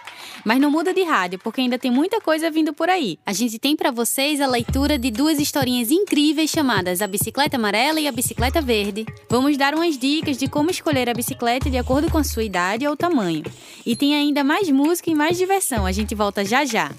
Mas 0.44 0.60
não 0.60 0.70
muda 0.70 0.92
de 0.92 1.02
rádio, 1.02 1.38
porque 1.38 1.62
ainda 1.62 1.78
tem 1.78 1.90
muita 1.90 2.20
coisa 2.20 2.50
vindo 2.50 2.74
por 2.74 2.90
aí. 2.90 3.18
A 3.24 3.32
gente 3.32 3.58
tem 3.58 3.74
para 3.74 3.90
vocês 3.90 4.42
a 4.42 4.46
leitura 4.46 4.98
de 4.98 5.10
duas 5.10 5.38
historinhas 5.38 5.90
incríveis 5.90 6.50
chamadas 6.50 7.00
A 7.00 7.06
Bicicleta 7.06 7.56
Amarela 7.56 7.98
e 7.98 8.06
A 8.06 8.12
Bicicleta 8.12 8.60
Verde. 8.60 9.06
Vamos 9.30 9.56
dar 9.56 9.74
umas 9.74 9.96
dicas 9.96 10.36
de 10.36 10.48
como 10.48 10.70
escolher 10.70 11.08
a 11.08 11.14
bicicleta 11.14 11.70
de 11.70 11.78
acordo 11.78 12.10
com 12.10 12.18
a 12.18 12.24
sua 12.24 12.44
idade 12.44 12.86
ou 12.86 12.94
tamanho. 12.94 13.42
E 13.86 13.96
tem 13.96 14.14
ainda 14.14 14.44
mais 14.44 14.68
música 14.68 15.08
e 15.08 15.14
mais 15.14 15.38
diversão. 15.38 15.86
A 15.86 15.92
gente 15.92 16.14
volta 16.14 16.44
já 16.44 16.62
já. 16.66 16.90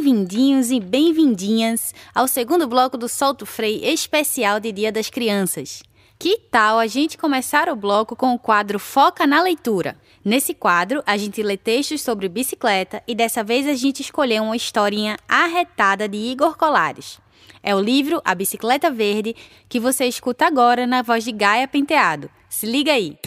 Bem-vindinhos 0.00 0.70
e 0.70 0.80
bem-vindinhas 0.80 1.94
ao 2.14 2.26
segundo 2.26 2.66
bloco 2.66 2.96
do 2.96 3.06
Solto 3.06 3.44
Freio 3.44 3.84
especial 3.84 4.58
de 4.58 4.72
Dia 4.72 4.90
das 4.90 5.10
Crianças. 5.10 5.82
Que 6.18 6.38
tal 6.50 6.78
a 6.78 6.86
gente 6.86 7.18
começar 7.18 7.68
o 7.68 7.76
bloco 7.76 8.16
com 8.16 8.32
o 8.32 8.38
quadro 8.38 8.78
Foca 8.78 9.26
na 9.26 9.42
Leitura? 9.42 9.98
Nesse 10.24 10.54
quadro, 10.54 11.02
a 11.04 11.18
gente 11.18 11.42
lê 11.42 11.54
textos 11.58 12.00
sobre 12.00 12.30
bicicleta 12.30 13.02
e 13.06 13.14
dessa 13.14 13.44
vez 13.44 13.68
a 13.68 13.74
gente 13.74 14.00
escolheu 14.00 14.42
uma 14.42 14.56
historinha 14.56 15.18
arretada 15.28 16.08
de 16.08 16.16
Igor 16.16 16.56
Colares. 16.56 17.20
É 17.62 17.74
o 17.74 17.80
livro 17.80 18.22
A 18.24 18.34
Bicicleta 18.34 18.90
Verde 18.90 19.36
que 19.68 19.78
você 19.78 20.06
escuta 20.06 20.46
agora 20.46 20.86
na 20.86 21.02
voz 21.02 21.24
de 21.24 21.32
Gaia 21.32 21.68
Penteado. 21.68 22.30
Se 22.48 22.64
liga 22.64 22.90
aí! 22.90 23.18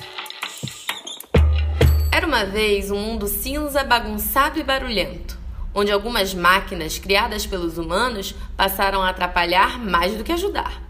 Era 2.11 2.25
uma 2.25 2.45
vez 2.45 2.89
um 2.89 2.97
mundo 2.97 3.27
cinza, 3.27 3.83
bagunçado 3.83 4.59
e 4.59 4.63
barulhento, 4.63 5.32
onde 5.73 5.91
algumas 5.91 6.33
máquinas 6.33 6.97
criadas 6.97 7.45
pelos 7.45 7.77
humanos 7.77 8.35
passaram 8.55 9.01
a 9.01 9.09
atrapalhar 9.09 9.79
mais 9.79 10.15
do 10.15 10.23
que 10.23 10.31
ajudar. 10.31 10.81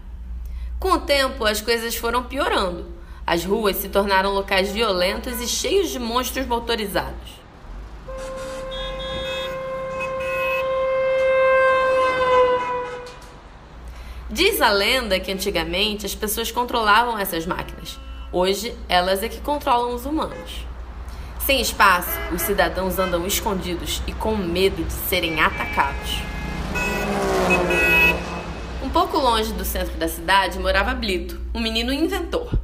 Com 0.78 0.92
o 0.92 1.00
tempo, 1.00 1.44
as 1.44 1.60
coisas 1.60 1.96
foram 1.96 2.24
piorando. 2.24 2.86
As 3.26 3.44
ruas 3.44 3.76
se 3.76 3.88
tornaram 3.88 4.34
locais 4.34 4.70
violentos 4.70 5.40
e 5.40 5.48
cheios 5.48 5.90
de 5.90 5.98
monstros 5.98 6.46
motorizados. 6.46 7.44
Diz 14.28 14.60
a 14.60 14.70
lenda 14.70 15.20
que 15.20 15.30
antigamente 15.30 16.04
as 16.04 16.14
pessoas 16.14 16.50
controlavam 16.50 17.16
essas 17.16 17.46
máquinas. 17.46 17.98
Hoje, 18.32 18.76
elas 18.88 19.22
é 19.22 19.28
que 19.28 19.40
controlam 19.40 19.94
os 19.94 20.04
humanos. 20.04 20.66
Sem 21.46 21.60
espaço, 21.60 22.08
os 22.32 22.40
cidadãos 22.40 22.98
andam 22.98 23.26
escondidos 23.26 24.02
e 24.06 24.12
com 24.12 24.34
medo 24.34 24.82
de 24.82 24.92
serem 24.92 25.40
atacados. 25.40 26.22
longe 29.24 29.52
do 29.52 29.64
centro 29.64 29.96
da 29.96 30.06
cidade 30.06 30.58
morava 30.58 30.94
Blito, 30.94 31.40
um 31.54 31.60
menino 31.60 31.92
inventor. 31.92 32.58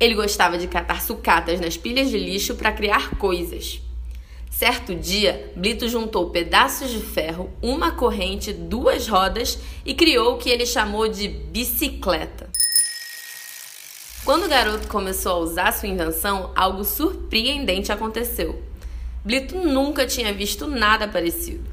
Ele 0.00 0.14
gostava 0.14 0.56
de 0.56 0.66
catar 0.66 1.02
sucatas 1.02 1.60
nas 1.60 1.76
pilhas 1.76 2.08
de 2.08 2.18
lixo 2.18 2.54
para 2.54 2.72
criar 2.72 3.10
coisas. 3.18 3.80
Certo 4.50 4.94
dia, 4.94 5.52
Blito 5.54 5.88
juntou 5.88 6.30
pedaços 6.30 6.90
de 6.90 7.00
ferro, 7.00 7.52
uma 7.60 7.92
corrente, 7.92 8.52
duas 8.52 9.06
rodas 9.06 9.58
e 9.84 9.92
criou 9.92 10.34
o 10.34 10.38
que 10.38 10.50
ele 10.50 10.64
chamou 10.64 11.08
de 11.08 11.28
bicicleta. 11.28 12.53
Quando 14.24 14.46
o 14.46 14.48
garoto 14.48 14.88
começou 14.88 15.32
a 15.32 15.38
usar 15.40 15.72
sua 15.72 15.86
invenção, 15.86 16.50
algo 16.56 16.82
surpreendente 16.82 17.92
aconteceu. 17.92 18.62
Blito 19.22 19.54
nunca 19.58 20.06
tinha 20.06 20.32
visto 20.32 20.66
nada 20.66 21.06
parecido. 21.06 21.70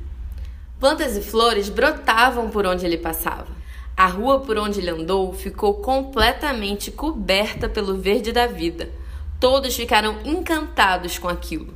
Plantas 0.77 1.15
e 1.15 1.21
flores 1.21 1.69
brotavam 1.69 2.49
por 2.49 2.65
onde 2.65 2.85
ele 2.85 2.97
passava. 2.97 3.47
A 3.95 4.05
rua 4.05 4.41
por 4.41 4.57
onde 4.57 4.81
ele 4.81 4.89
andou 4.89 5.31
ficou 5.31 5.75
completamente 5.75 6.91
coberta 6.91 7.69
pelo 7.69 7.95
verde 7.95 8.33
da 8.33 8.47
vida. 8.47 8.91
Todos 9.39 9.73
ficaram 9.73 10.17
encantados 10.25 11.17
com 11.17 11.29
aquilo. 11.29 11.73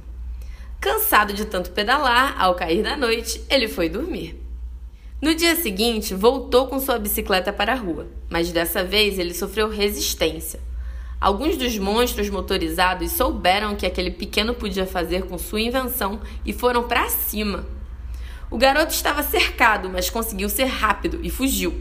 Cansado 0.81 1.31
de 1.31 1.45
tanto 1.45 1.71
pedalar, 1.71 2.35
ao 2.37 2.53
cair 2.53 2.83
da 2.83 2.97
noite, 2.97 3.41
ele 3.49 3.69
foi 3.69 3.87
dormir. 3.87 4.44
No 5.25 5.33
dia 5.33 5.55
seguinte, 5.55 6.13
voltou 6.13 6.67
com 6.67 6.79
sua 6.79 6.99
bicicleta 6.99 7.51
para 7.51 7.73
a 7.73 7.75
rua, 7.75 8.05
mas 8.29 8.51
dessa 8.51 8.83
vez 8.83 9.17
ele 9.17 9.33
sofreu 9.33 9.67
resistência. 9.67 10.59
Alguns 11.19 11.57
dos 11.57 11.79
monstros 11.79 12.29
motorizados 12.29 13.11
souberam 13.13 13.73
o 13.73 13.75
que 13.75 13.87
aquele 13.87 14.11
pequeno 14.11 14.53
podia 14.53 14.85
fazer 14.85 15.23
com 15.23 15.35
sua 15.39 15.61
invenção 15.61 16.21
e 16.45 16.53
foram 16.53 16.83
para 16.83 17.09
cima. 17.09 17.65
O 18.51 18.57
garoto 18.59 18.93
estava 18.93 19.23
cercado, 19.23 19.89
mas 19.89 20.11
conseguiu 20.11 20.47
ser 20.47 20.65
rápido 20.65 21.19
e 21.23 21.31
fugiu. 21.31 21.73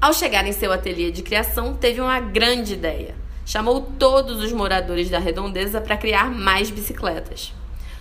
Ao 0.00 0.12
chegar 0.12 0.46
em 0.46 0.52
seu 0.52 0.72
ateliê 0.72 1.10
de 1.10 1.24
criação, 1.24 1.74
teve 1.74 2.00
uma 2.00 2.20
grande 2.20 2.74
ideia. 2.74 3.16
Chamou 3.44 3.80
todos 3.98 4.40
os 4.40 4.52
moradores 4.52 5.10
da 5.10 5.18
redondeza 5.18 5.80
para 5.80 5.96
criar 5.96 6.30
mais 6.30 6.70
bicicletas. 6.70 7.52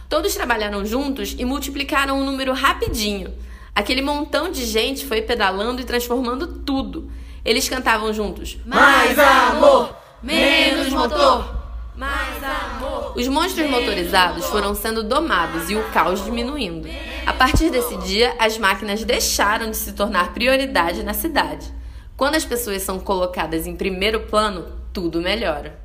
Todos 0.08 0.36
trabalharam 0.36 0.86
juntos 0.86 1.36
e 1.40 1.44
multiplicaram 1.44 2.22
o 2.22 2.24
número 2.24 2.54
rapidinho. 2.54 3.34
Aquele 3.76 4.02
montão 4.02 4.52
de 4.52 4.66
gente 4.66 5.06
foi 5.06 5.22
pedalando 5.22 5.82
e 5.82 5.86
transformando 5.86 6.60
tudo. 6.60 7.12
Eles 7.44 7.68
cantavam 7.68 8.14
juntos: 8.14 8.58
Mais 8.66 9.18
amor, 9.18 9.96
menos 10.22 10.90
motor, 10.90 11.56
mais 11.96 12.44
amor. 12.44 13.14
Os 13.18 13.28
monstros 13.28 13.70
motorizados 13.70 14.46
foram 14.46 14.76
sendo 14.76 15.04
domados 15.04 15.70
e 15.70 15.76
o 15.76 15.84
caos 15.92 16.24
diminuindo. 16.24 16.88
A 17.26 17.34
partir 17.34 17.70
desse 17.70 17.98
dia, 17.98 18.36
as 18.40 18.58
máquinas 18.58 19.04
deixaram 19.04 19.72
de 19.72 19.78
se 19.78 19.94
tornar 19.94 20.34
prioridade 20.34 21.04
na 21.04 21.14
cidade. 21.14 21.72
Quando 22.16 22.36
as 22.36 22.46
pessoas 22.46 22.82
são 22.84 23.00
colocadas 23.00 23.66
em 23.66 23.76
primeiro 23.76 24.28
plano, 24.28 24.72
tudo 24.94 25.20
melhora. 25.20 25.80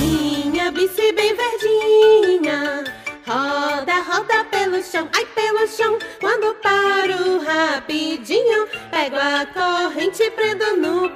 Minha 0.00 0.70
bici 0.70 1.12
bem 1.12 1.34
verdinha, 1.34 2.84
roda, 3.26 4.00
roda 4.02 4.44
pelo 4.44 4.80
chão, 4.82 5.08
ai 5.14 5.26
pelo 5.26 5.66
chão. 5.66 5.98
Quando 6.20 6.54
paro 6.62 7.40
rapidinho, 7.44 8.68
pego 8.90 9.16
a 9.16 9.44
corrente 9.46 10.30
prendo 10.30 10.76
no 10.76 11.07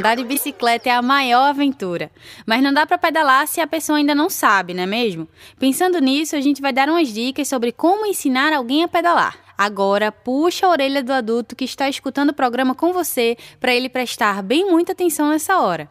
andar 0.00 0.16
de 0.16 0.24
bicicleta 0.24 0.88
é 0.88 0.92
a 0.92 1.02
maior 1.02 1.50
aventura. 1.50 2.10
Mas 2.46 2.62
não 2.62 2.72
dá 2.72 2.86
para 2.86 2.96
pedalar 2.96 3.46
se 3.46 3.60
a 3.60 3.66
pessoa 3.66 3.98
ainda 3.98 4.14
não 4.14 4.30
sabe, 4.30 4.72
não 4.72 4.82
é 4.82 4.86
mesmo? 4.86 5.28
Pensando 5.58 6.00
nisso, 6.00 6.34
a 6.34 6.40
gente 6.40 6.62
vai 6.62 6.72
dar 6.72 6.88
umas 6.88 7.12
dicas 7.12 7.46
sobre 7.46 7.70
como 7.70 8.06
ensinar 8.06 8.52
alguém 8.52 8.82
a 8.82 8.88
pedalar. 8.88 9.38
Agora, 9.58 10.10
puxa 10.10 10.66
a 10.66 10.70
orelha 10.70 11.02
do 11.02 11.12
adulto 11.12 11.54
que 11.54 11.66
está 11.66 11.86
escutando 11.86 12.30
o 12.30 12.34
programa 12.34 12.74
com 12.74 12.94
você 12.94 13.36
para 13.60 13.74
ele 13.74 13.90
prestar 13.90 14.42
bem 14.42 14.64
muita 14.70 14.92
atenção 14.92 15.28
nessa 15.28 15.58
hora. 15.60 15.86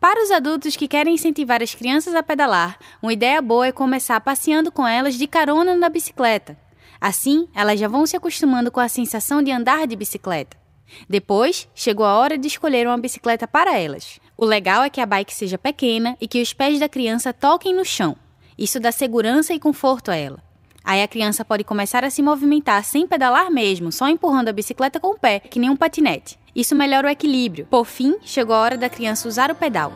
Para 0.00 0.20
os 0.20 0.32
adultos 0.32 0.74
que 0.74 0.88
querem 0.88 1.14
incentivar 1.14 1.62
as 1.62 1.72
crianças 1.72 2.16
a 2.16 2.22
pedalar, 2.22 2.76
uma 3.00 3.12
ideia 3.12 3.40
boa 3.40 3.68
é 3.68 3.72
começar 3.72 4.20
passeando 4.20 4.72
com 4.72 4.84
elas 4.84 5.14
de 5.14 5.28
carona 5.28 5.76
na 5.76 5.88
bicicleta. 5.88 6.58
Assim, 7.00 7.46
elas 7.54 7.78
já 7.78 7.86
vão 7.86 8.04
se 8.06 8.16
acostumando 8.16 8.72
com 8.72 8.80
a 8.80 8.88
sensação 8.88 9.40
de 9.40 9.52
andar 9.52 9.86
de 9.86 9.94
bicicleta. 9.94 10.61
Depois, 11.08 11.68
chegou 11.74 12.06
a 12.06 12.16
hora 12.16 12.38
de 12.38 12.48
escolher 12.48 12.86
uma 12.86 12.98
bicicleta 12.98 13.46
para 13.46 13.78
elas. 13.78 14.20
O 14.36 14.44
legal 14.44 14.82
é 14.82 14.90
que 14.90 15.00
a 15.00 15.06
bike 15.06 15.32
seja 15.32 15.58
pequena 15.58 16.16
e 16.20 16.26
que 16.26 16.42
os 16.42 16.52
pés 16.52 16.80
da 16.80 16.88
criança 16.88 17.32
toquem 17.32 17.74
no 17.74 17.84
chão. 17.84 18.16
Isso 18.58 18.80
dá 18.80 18.92
segurança 18.92 19.54
e 19.54 19.60
conforto 19.60 20.10
a 20.10 20.16
ela. 20.16 20.42
Aí 20.84 21.02
a 21.02 21.08
criança 21.08 21.44
pode 21.44 21.62
começar 21.62 22.04
a 22.04 22.10
se 22.10 22.22
movimentar 22.22 22.84
sem 22.84 23.06
pedalar 23.06 23.50
mesmo, 23.50 23.92
só 23.92 24.08
empurrando 24.08 24.48
a 24.48 24.52
bicicleta 24.52 24.98
com 24.98 25.08
o 25.08 25.18
pé, 25.18 25.38
que 25.38 25.58
nem 25.58 25.70
um 25.70 25.76
patinete. 25.76 26.38
Isso 26.54 26.74
melhora 26.74 27.06
o 27.06 27.10
equilíbrio. 27.10 27.66
Por 27.70 27.84
fim, 27.84 28.16
chegou 28.22 28.54
a 28.54 28.60
hora 28.60 28.76
da 28.76 28.88
criança 28.88 29.28
usar 29.28 29.50
o 29.50 29.54
pedal. 29.54 29.92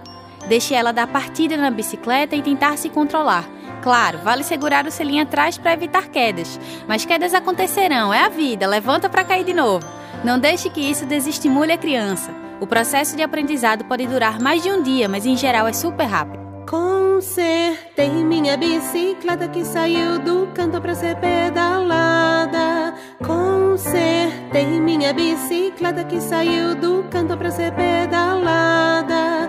Deixe 0.48 0.74
ela 0.74 0.92
dar 0.92 1.08
partida 1.08 1.56
na 1.56 1.70
bicicleta 1.70 2.36
e 2.36 2.42
tentar 2.42 2.78
se 2.78 2.88
controlar. 2.88 3.48
Claro, 3.82 4.18
vale 4.18 4.42
segurar 4.42 4.86
o 4.86 4.90
selinho 4.90 5.22
atrás 5.22 5.58
para 5.58 5.72
evitar 5.72 6.08
quedas, 6.08 6.58
mas 6.88 7.04
quedas 7.04 7.34
acontecerão, 7.34 8.12
é 8.12 8.20
a 8.20 8.28
vida, 8.28 8.66
levanta 8.66 9.08
para 9.08 9.24
cair 9.24 9.44
de 9.44 9.52
novo. 9.52 9.86
Não 10.24 10.38
deixe 10.38 10.68
que 10.68 10.80
isso 10.80 11.06
desestimule 11.06 11.72
a 11.72 11.78
criança. 11.78 12.30
O 12.60 12.66
processo 12.66 13.16
de 13.16 13.22
aprendizado 13.22 13.84
pode 13.84 14.06
durar 14.06 14.40
mais 14.40 14.62
de 14.62 14.70
um 14.70 14.82
dia, 14.82 15.08
mas 15.08 15.26
em 15.26 15.36
geral 15.36 15.66
é 15.66 15.72
super 15.72 16.04
rápido. 16.04 16.44
Consertei 16.68 18.10
minha 18.10 18.56
bicicleta 18.56 19.46
que 19.46 19.64
saiu 19.64 20.18
do 20.18 20.48
canto 20.52 20.80
pra 20.80 20.94
ser 20.94 21.16
pedalada. 21.16 22.94
Consertei 23.24 24.80
minha 24.80 25.12
bicicleta 25.12 26.02
que 26.02 26.20
saiu 26.20 26.74
do 26.74 27.04
canto 27.08 27.36
pra 27.36 27.50
ser 27.50 27.72
pedalada. 27.72 29.48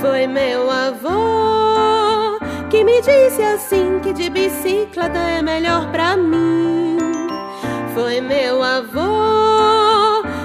Foi 0.00 0.26
meu 0.26 0.70
avô 0.70 2.38
que 2.70 2.84
me 2.84 3.00
disse 3.00 3.42
assim 3.42 3.98
que 4.00 4.12
de 4.12 4.30
bicicleta 4.30 5.18
é 5.18 5.42
melhor 5.42 5.90
pra 5.90 6.16
mim. 6.16 6.96
Foi 7.92 8.20
meu 8.20 8.62
avô 8.62 9.81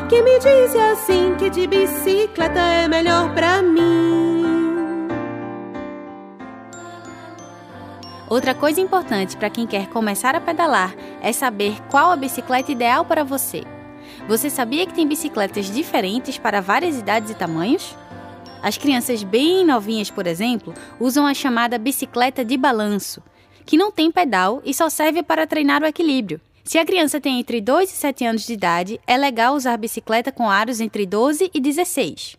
que 0.09 0.21
me 0.21 0.39
disse 0.39 0.77
assim 0.77 1.35
que 1.35 1.49
de 1.49 1.67
bicicleta 1.67 2.59
é 2.59 2.87
melhor 2.87 3.33
pra 3.33 3.61
mim. 3.61 5.07
Outra 8.29 8.53
coisa 8.53 8.79
importante 8.79 9.35
para 9.35 9.49
quem 9.49 9.67
quer 9.67 9.87
começar 9.87 10.33
a 10.33 10.41
pedalar 10.41 10.95
é 11.21 11.33
saber 11.33 11.81
qual 11.89 12.11
a 12.11 12.15
bicicleta 12.15 12.71
ideal 12.71 13.03
para 13.03 13.23
você. 13.23 13.63
Você 14.29 14.49
sabia 14.49 14.85
que 14.85 14.93
tem 14.93 15.07
bicicletas 15.07 15.69
diferentes 15.69 16.37
para 16.37 16.61
várias 16.61 16.97
idades 16.97 17.31
e 17.31 17.35
tamanhos? 17.35 17.95
As 18.63 18.77
crianças 18.77 19.23
bem 19.23 19.65
novinhas, 19.65 20.09
por 20.09 20.25
exemplo, 20.25 20.73
usam 20.99 21.25
a 21.27 21.33
chamada 21.33 21.77
bicicleta 21.77 22.45
de 22.45 22.57
balanço, 22.57 23.21
que 23.65 23.77
não 23.77 23.91
tem 23.91 24.09
pedal 24.09 24.61
e 24.63 24.73
só 24.73 24.89
serve 24.89 25.21
para 25.21 25.47
treinar 25.47 25.83
o 25.83 25.85
equilíbrio. 25.85 26.39
Se 26.67 26.77
a 26.77 26.85
criança 26.85 27.21
tem 27.21 27.39
entre 27.39 27.61
2 27.61 27.89
e 27.89 27.93
7 27.93 28.25
anos 28.25 28.45
de 28.45 28.51
idade, 28.51 28.99
é 29.07 29.15
legal 29.15 29.55
usar 29.55 29.77
bicicleta 29.77 30.33
com 30.33 30.49
aros 30.49 30.81
entre 30.81 31.05
12 31.05 31.49
e 31.53 31.61
16. 31.61 32.35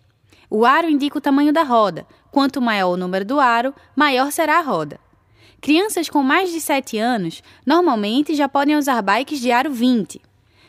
O 0.50 0.66
aro 0.66 0.90
indica 0.90 1.16
o 1.16 1.20
tamanho 1.20 1.50
da 1.50 1.62
roda. 1.62 2.06
Quanto 2.30 2.60
maior 2.60 2.90
o 2.90 2.96
número 2.98 3.24
do 3.24 3.40
aro, 3.40 3.74
maior 3.96 4.30
será 4.30 4.58
a 4.58 4.60
roda. 4.60 5.00
Crianças 5.62 6.10
com 6.10 6.22
mais 6.22 6.52
de 6.52 6.60
7 6.60 6.98
anos 6.98 7.42
normalmente 7.64 8.34
já 8.34 8.46
podem 8.46 8.76
usar 8.76 9.00
bikes 9.00 9.40
de 9.40 9.50
aro 9.50 9.72
20. 9.72 10.20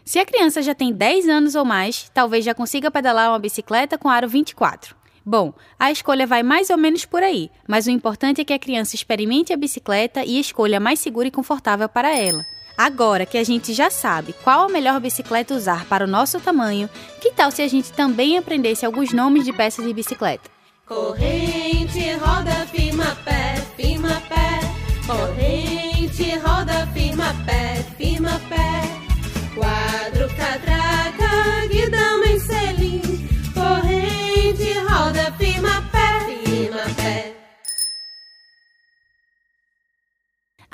Se 0.06 0.20
a 0.20 0.26
criança 0.26 0.62
já 0.62 0.74
tem 0.74 0.94
10 0.94 1.28
anos 1.28 1.54
ou 1.54 1.66
mais, 1.66 2.10
talvez 2.14 2.46
já 2.46 2.56
consiga 2.56 2.90
pedalar 2.90 3.30
uma 3.30 3.40
bicicleta 3.40 3.98
com 3.98 4.08
aro 4.08 4.30
24. 4.30 4.96
Bom, 5.26 5.54
a 5.78 5.92
escolha 5.92 6.26
vai 6.26 6.44
mais 6.44 6.70
ou 6.70 6.78
menos 6.78 7.04
por 7.04 7.22
aí, 7.22 7.52
mas 7.68 7.88
o 7.88 7.92
importante 7.92 8.40
é 8.40 8.46
que 8.46 8.54
a 8.54 8.58
criança 8.58 8.96
experimente 8.96 9.52
a 9.52 9.58
bicicleta 9.58 10.24
e 10.24 10.40
escolha 10.40 10.78
a 10.78 10.80
mais 10.80 11.00
segura 11.02 11.28
e 11.28 11.32
confortável 11.32 11.90
para 11.90 12.18
ela. 12.18 12.42
Agora 12.80 13.26
que 13.26 13.38
a 13.38 13.44
gente 13.44 13.74
já 13.74 13.90
sabe 13.90 14.32
qual 14.42 14.62
a 14.62 14.70
melhor 14.70 15.02
bicicleta 15.02 15.54
usar 15.54 15.84
para 15.88 16.06
o 16.06 16.08
nosso 16.08 16.40
tamanho, 16.40 16.90
que 17.20 17.30
tal 17.30 17.52
se 17.52 17.62
a 17.62 17.68
gente 17.68 17.92
também 17.92 18.38
aprendesse 18.38 18.86
alguns 18.86 19.12
nomes 19.12 19.44
de 19.44 19.52
peças 19.52 19.86
de 19.86 19.94
bicicleta? 19.94 20.50
Corrente, 20.86 22.14
roda, 22.14 22.66
firma 22.68 23.18
pé, 23.26 23.56
firma 23.76 24.22
pé. 24.30 24.62
Corrente, 25.06 26.38
roda, 26.38 26.88
firma 26.94 27.36
pé, 27.46 27.84
firma 27.98 28.40
pé. 28.48 28.89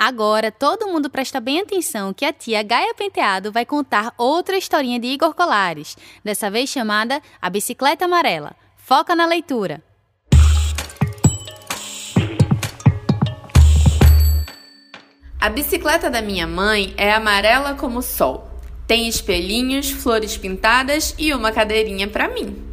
Agora, 0.08 0.52
todo 0.52 0.86
mundo 0.86 1.10
presta 1.10 1.40
bem 1.40 1.62
atenção 1.62 2.14
que 2.14 2.26
a 2.26 2.32
tia 2.32 2.62
Gaia 2.62 2.94
Penteado 2.94 3.52
vai 3.52 3.66
contar 3.66 4.14
outra 4.20 4.56
historinha 4.56 5.00
de 5.00 5.08
Igor 5.08 5.34
Colares, 5.34 5.98
dessa 6.24 6.48
vez 6.48 6.70
chamada 6.70 7.20
A 7.42 7.50
Bicicleta 7.50 8.06
Amarela. 8.06 8.56
Foca 8.76 9.16
na 9.16 9.26
leitura. 9.26 9.82
A 15.42 15.50
bicicleta 15.50 16.08
da 16.08 16.22
minha 16.22 16.46
mãe 16.46 16.94
é 16.98 17.12
amarela 17.12 17.74
como 17.74 17.98
o 17.98 18.04
sol. 18.04 18.48
Tem 18.86 19.08
espelhinhos, 19.08 19.90
flores 19.90 20.38
pintadas 20.38 21.16
e 21.18 21.34
uma 21.34 21.52
cadeirinha 21.52 22.08
para 22.08 22.28
mim. 22.28 22.64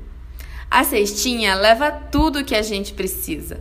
A 0.70 0.84
cestinha 0.84 1.54
leva 1.54 1.90
tudo 1.90 2.44
que 2.44 2.54
a 2.54 2.60
gente 2.60 2.92
precisa. 2.92 3.58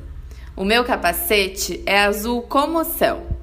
O 0.58 0.66
meu 0.66 0.84
capacete 0.84 1.82
é 1.86 2.02
azul 2.02 2.42
como 2.42 2.78
o 2.78 2.84
céu. 2.84 3.40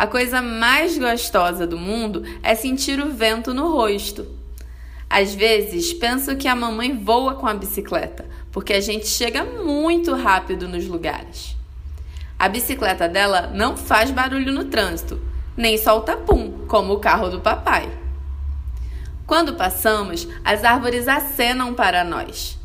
A 0.00 0.06
coisa 0.06 0.40
mais 0.40 0.96
gostosa 0.96 1.66
do 1.66 1.76
mundo 1.76 2.24
é 2.42 2.54
sentir 2.54 2.98
o 2.98 3.12
vento 3.12 3.52
no 3.52 3.70
rosto. 3.70 4.26
Às 5.10 5.34
vezes 5.34 5.92
penso 5.92 6.36
que 6.36 6.48
a 6.48 6.56
mamãe 6.56 6.96
voa 6.96 7.34
com 7.34 7.46
a 7.46 7.52
bicicleta, 7.52 8.24
porque 8.50 8.72
a 8.72 8.80
gente 8.80 9.06
chega 9.06 9.44
muito 9.44 10.14
rápido 10.14 10.66
nos 10.66 10.86
lugares. 10.86 11.54
A 12.38 12.48
bicicleta 12.48 13.06
dela 13.06 13.50
não 13.54 13.76
faz 13.76 14.10
barulho 14.10 14.50
no 14.54 14.64
trânsito, 14.64 15.20
nem 15.54 15.76
solta 15.76 16.16
pum, 16.16 16.64
como 16.66 16.94
o 16.94 16.98
carro 16.98 17.28
do 17.28 17.42
papai. 17.42 17.86
Quando 19.26 19.52
passamos, 19.52 20.26
as 20.42 20.64
árvores 20.64 21.08
acenam 21.08 21.74
para 21.74 22.02
nós. 22.04 22.58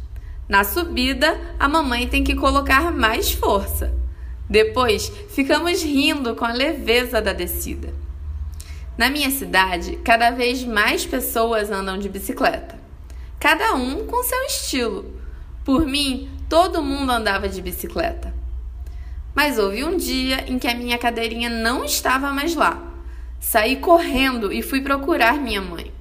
Na 0.48 0.64
subida, 0.64 1.38
a 1.60 1.68
mamãe 1.68 2.08
tem 2.08 2.24
que 2.24 2.34
colocar 2.34 2.94
mais 2.94 3.34
força. 3.34 4.05
Depois, 4.50 5.12
ficamos 5.30 5.82
rindo 5.82 6.36
com 6.36 6.46
a 6.46 6.54
leveza 6.54 7.22
da 7.22 7.34
descida. 7.34 7.94
Na 8.98 9.10
minha 9.10 9.30
cidade, 9.30 9.98
cada 9.98 10.30
vez 10.32 10.64
mais 10.64 11.06
pessoas 11.06 11.70
andam 11.70 11.98
de 11.98 12.08
bicicleta. 12.08 12.80
Cada 13.40 13.74
um 13.74 14.06
com 14.06 14.24
seu 14.24 14.42
estilo. 14.44 15.20
Por 15.66 15.86
mim, 15.86 16.30
todo 16.48 16.84
mundo 16.84 17.12
andava 17.12 17.50
de 17.50 17.62
bicicleta. 17.62 18.34
Mas 19.34 19.58
houve 19.58 19.84
um 19.84 19.98
dia 19.98 20.46
em 20.48 20.58
que 20.58 20.68
a 20.68 20.76
minha 20.76 20.98
cadeirinha 20.98 21.50
não 21.50 21.84
estava 21.84 22.32
mais 22.32 22.56
lá. 22.56 22.82
Saí 23.40 23.76
correndo 23.76 24.54
e 24.54 24.62
fui 24.62 24.82
procurar 24.82 25.38
minha 25.38 25.62
mãe. 25.62 25.92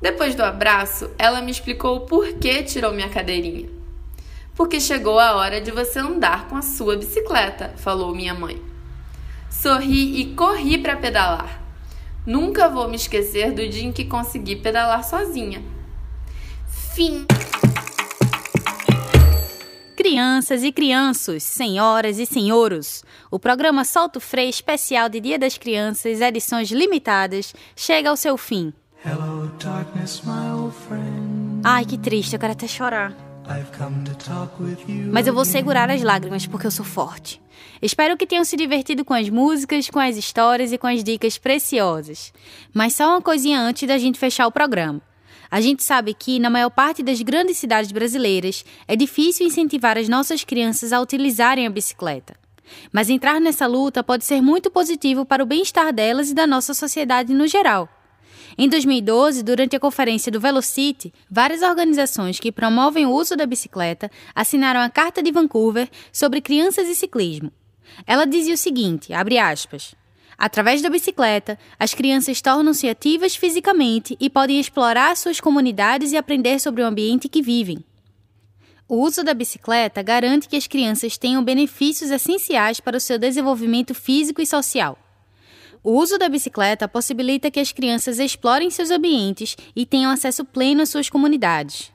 Depois 0.00 0.34
do 0.34 0.42
abraço, 0.42 1.10
ela 1.18 1.40
me 1.40 1.50
explicou 1.50 1.96
o 1.96 2.00
porquê 2.00 2.62
tirou 2.62 2.92
minha 2.92 3.08
cadeirinha. 3.08 3.79
Porque 4.60 4.78
chegou 4.78 5.18
a 5.18 5.36
hora 5.36 5.58
de 5.58 5.70
você 5.70 6.00
andar 6.00 6.46
com 6.46 6.54
a 6.54 6.60
sua 6.60 6.94
bicicleta, 6.94 7.72
falou 7.78 8.14
minha 8.14 8.34
mãe. 8.34 8.62
Sorri 9.48 10.20
e 10.20 10.34
corri 10.34 10.76
para 10.76 10.98
pedalar. 10.98 11.62
Nunca 12.26 12.68
vou 12.68 12.86
me 12.86 12.96
esquecer 12.96 13.52
do 13.52 13.66
dia 13.66 13.84
em 13.84 13.90
que 13.90 14.04
consegui 14.04 14.56
pedalar 14.56 15.02
sozinha. 15.02 15.64
Fim. 16.94 17.24
Crianças 19.96 20.62
e 20.62 20.70
crianços, 20.70 21.42
senhoras 21.42 22.18
e 22.18 22.26
senhoros, 22.26 23.02
o 23.30 23.38
programa 23.38 23.82
Solto 23.82 24.20
Freio 24.20 24.50
especial 24.50 25.08
de 25.08 25.20
Dia 25.20 25.38
das 25.38 25.56
Crianças, 25.56 26.20
edições 26.20 26.70
limitadas, 26.70 27.54
chega 27.74 28.10
ao 28.10 28.16
seu 28.16 28.36
fim. 28.36 28.74
Hello, 29.06 29.50
darkness, 29.58 30.20
my 30.22 30.52
old 30.52 30.76
friend. 30.86 31.62
Ai, 31.64 31.86
que 31.86 31.96
triste, 31.96 32.34
eu 32.34 32.38
quero 32.38 32.52
até 32.52 32.68
chorar. 32.68 33.29
Mas 35.12 35.26
eu 35.26 35.34
vou 35.34 35.44
segurar 35.44 35.90
as 35.90 36.02
lágrimas 36.02 36.46
porque 36.46 36.66
eu 36.66 36.70
sou 36.70 36.84
forte. 36.84 37.40
Espero 37.82 38.16
que 38.16 38.26
tenham 38.26 38.44
se 38.44 38.56
divertido 38.56 39.04
com 39.04 39.14
as 39.14 39.28
músicas, 39.28 39.90
com 39.90 39.98
as 39.98 40.16
histórias 40.16 40.72
e 40.72 40.78
com 40.78 40.86
as 40.86 41.02
dicas 41.02 41.38
preciosas. 41.38 42.32
Mas 42.72 42.94
só 42.94 43.08
uma 43.08 43.22
coisinha 43.22 43.60
antes 43.60 43.88
da 43.88 43.98
gente 43.98 44.18
fechar 44.18 44.46
o 44.46 44.52
programa. 44.52 45.00
A 45.50 45.60
gente 45.60 45.82
sabe 45.82 46.14
que, 46.14 46.38
na 46.38 46.48
maior 46.48 46.70
parte 46.70 47.02
das 47.02 47.20
grandes 47.22 47.58
cidades 47.58 47.90
brasileiras, 47.90 48.64
é 48.86 48.94
difícil 48.94 49.46
incentivar 49.46 49.98
as 49.98 50.08
nossas 50.08 50.44
crianças 50.44 50.92
a 50.92 51.00
utilizarem 51.00 51.66
a 51.66 51.70
bicicleta. 51.70 52.36
Mas 52.92 53.10
entrar 53.10 53.40
nessa 53.40 53.66
luta 53.66 54.04
pode 54.04 54.24
ser 54.24 54.40
muito 54.40 54.70
positivo 54.70 55.24
para 55.24 55.42
o 55.42 55.46
bem-estar 55.46 55.92
delas 55.92 56.30
e 56.30 56.34
da 56.34 56.46
nossa 56.46 56.72
sociedade 56.72 57.34
no 57.34 57.48
geral. 57.48 57.88
Em 58.58 58.68
2012, 58.68 59.42
durante 59.42 59.76
a 59.76 59.80
conferência 59.80 60.30
do 60.30 60.40
Velocity, 60.40 61.12
várias 61.30 61.62
organizações 61.62 62.38
que 62.40 62.52
promovem 62.52 63.06
o 63.06 63.12
uso 63.12 63.36
da 63.36 63.46
bicicleta 63.46 64.10
assinaram 64.34 64.80
a 64.80 64.90
Carta 64.90 65.22
de 65.22 65.30
Vancouver 65.30 65.88
sobre 66.12 66.40
crianças 66.40 66.88
e 66.88 66.94
ciclismo. 66.94 67.52
Ela 68.06 68.24
dizia 68.24 68.54
o 68.54 68.58
seguinte, 68.58 69.12
abre 69.12 69.38
aspas, 69.38 69.94
Através 70.40 70.80
da 70.80 70.88
bicicleta, 70.88 71.58
as 71.78 71.92
crianças 71.92 72.40
tornam-se 72.40 72.88
ativas 72.88 73.36
fisicamente 73.36 74.16
e 74.18 74.30
podem 74.30 74.58
explorar 74.58 75.14
suas 75.14 75.38
comunidades 75.38 76.12
e 76.12 76.16
aprender 76.16 76.58
sobre 76.58 76.82
o 76.82 76.86
ambiente 76.86 77.28
que 77.28 77.42
vivem. 77.42 77.84
O 78.88 79.02
uso 79.04 79.22
da 79.22 79.34
bicicleta 79.34 80.02
garante 80.02 80.48
que 80.48 80.56
as 80.56 80.66
crianças 80.66 81.18
tenham 81.18 81.44
benefícios 81.44 82.10
essenciais 82.10 82.80
para 82.80 82.96
o 82.96 83.00
seu 83.00 83.18
desenvolvimento 83.18 83.94
físico 83.94 84.40
e 84.40 84.46
social. 84.46 84.98
O 85.82 85.92
uso 85.92 86.18
da 86.18 86.28
bicicleta 86.28 86.86
possibilita 86.86 87.50
que 87.50 87.60
as 87.60 87.72
crianças 87.72 88.18
explorem 88.18 88.70
seus 88.70 88.90
ambientes 88.90 89.56
e 89.74 89.86
tenham 89.86 90.10
acesso 90.10 90.44
pleno 90.44 90.82
às 90.82 90.90
suas 90.90 91.08
comunidades. 91.08 91.90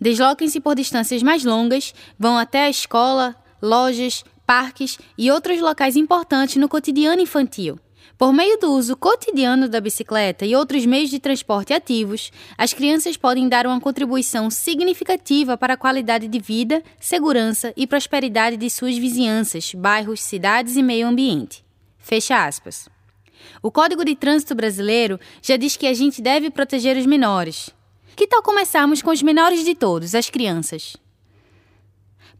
Desloquem-se 0.00 0.60
por 0.60 0.76
distâncias 0.76 1.22
mais 1.22 1.44
longas, 1.44 1.92
vão 2.16 2.38
até 2.38 2.64
a 2.64 2.70
escola, 2.70 3.34
lojas, 3.60 4.24
parques 4.46 4.98
e 5.16 5.30
outros 5.30 5.60
locais 5.60 5.96
importantes 5.96 6.56
no 6.56 6.68
cotidiano 6.68 7.20
infantil. 7.20 7.78
Por 8.16 8.32
meio 8.32 8.58
do 8.58 8.72
uso 8.72 8.96
cotidiano 8.96 9.68
da 9.68 9.80
bicicleta 9.80 10.44
e 10.44 10.56
outros 10.56 10.84
meios 10.86 11.10
de 11.10 11.20
transporte 11.20 11.72
ativos, 11.72 12.32
as 12.56 12.72
crianças 12.72 13.16
podem 13.16 13.48
dar 13.48 13.66
uma 13.66 13.80
contribuição 13.80 14.50
significativa 14.50 15.56
para 15.56 15.74
a 15.74 15.76
qualidade 15.76 16.26
de 16.26 16.38
vida, 16.40 16.82
segurança 16.98 17.72
e 17.76 17.86
prosperidade 17.86 18.56
de 18.56 18.70
suas 18.70 18.96
vizinhanças, 18.96 19.72
bairros, 19.74 20.20
cidades 20.20 20.76
e 20.76 20.82
meio 20.82 21.06
ambiente. 21.06 21.64
Fecha 21.98 22.44
aspas. 22.44 22.88
O 23.62 23.70
Código 23.70 24.04
de 24.04 24.14
Trânsito 24.14 24.54
Brasileiro 24.54 25.18
já 25.42 25.56
diz 25.56 25.76
que 25.76 25.86
a 25.86 25.94
gente 25.94 26.22
deve 26.22 26.50
proteger 26.50 26.96
os 26.96 27.06
menores. 27.06 27.70
Que 28.16 28.26
tal 28.26 28.42
começarmos 28.42 29.00
com 29.00 29.10
os 29.10 29.22
menores 29.22 29.64
de 29.64 29.74
todos, 29.74 30.14
as 30.14 30.28
crianças? 30.28 30.96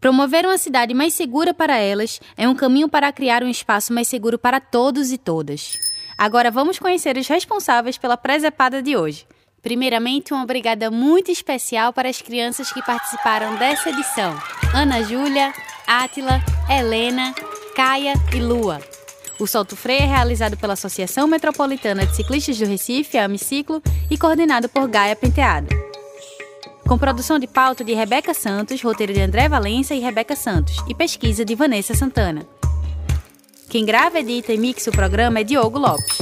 Promover 0.00 0.46
uma 0.46 0.58
cidade 0.58 0.94
mais 0.94 1.14
segura 1.14 1.52
para 1.52 1.76
elas 1.76 2.20
é 2.37 2.48
um 2.48 2.54
caminho 2.54 2.88
para 2.88 3.12
criar 3.12 3.42
um 3.42 3.48
espaço 3.48 3.92
mais 3.92 4.06
seguro 4.06 4.38
para 4.38 4.61
todos 4.61 5.11
e 5.11 5.18
todas. 5.18 5.76
Agora 6.16 6.50
vamos 6.50 6.78
conhecer 6.78 7.16
os 7.16 7.26
responsáveis 7.26 7.98
pela 7.98 8.16
presepada 8.16 8.82
de 8.82 8.96
hoje. 8.96 9.26
Primeiramente, 9.61 10.32
uma 10.32 10.44
obrigada 10.44 10.90
muito 10.90 11.30
especial 11.30 11.92
para 11.92 12.08
as 12.08 12.22
crianças 12.22 12.72
que 12.72 12.82
participaram 12.82 13.56
dessa 13.56 13.90
edição: 13.90 14.37
Ana 14.74 15.02
Júlia, 15.02 15.52
Átila, 15.87 16.40
Helena, 16.68 17.34
Caia 17.74 18.14
e 18.34 18.40
Lua. 18.40 18.97
O 19.38 19.46
Solto 19.46 19.77
Freio 19.77 20.03
é 20.03 20.07
realizado 20.07 20.57
pela 20.57 20.72
Associação 20.72 21.27
Metropolitana 21.27 22.05
de 22.05 22.16
Ciclistas 22.16 22.59
do 22.59 22.66
Recife, 22.66 23.18
a 23.18 23.24
Amiciclo, 23.24 23.83
e 24.11 24.18
coordenado 24.18 24.68
por 24.68 24.88
Gaia 24.88 25.14
Penteado 25.14 25.88
com 26.88 26.96
produção 26.96 27.38
de 27.38 27.46
pauta 27.46 27.85
de 27.85 27.92
Rebeca 27.92 28.33
Santos, 28.33 28.81
roteiro 28.81 29.12
de 29.12 29.20
André 29.20 29.46
Valença 29.46 29.94
e 29.94 30.01
Rebeca 30.01 30.35
Santos, 30.35 30.83
e 30.88 30.94
pesquisa 30.94 31.44
de 31.44 31.55
Vanessa 31.55 31.92
Santana. 31.94 32.46
Quem 33.68 33.85
grava, 33.85 34.20
edita 34.20 34.55
e 34.55 34.59
mixa 34.59 34.88
o 34.88 34.92
programa 34.92 35.40
é 35.40 35.44
Diogo 35.44 35.79
Lopes. 35.79 36.18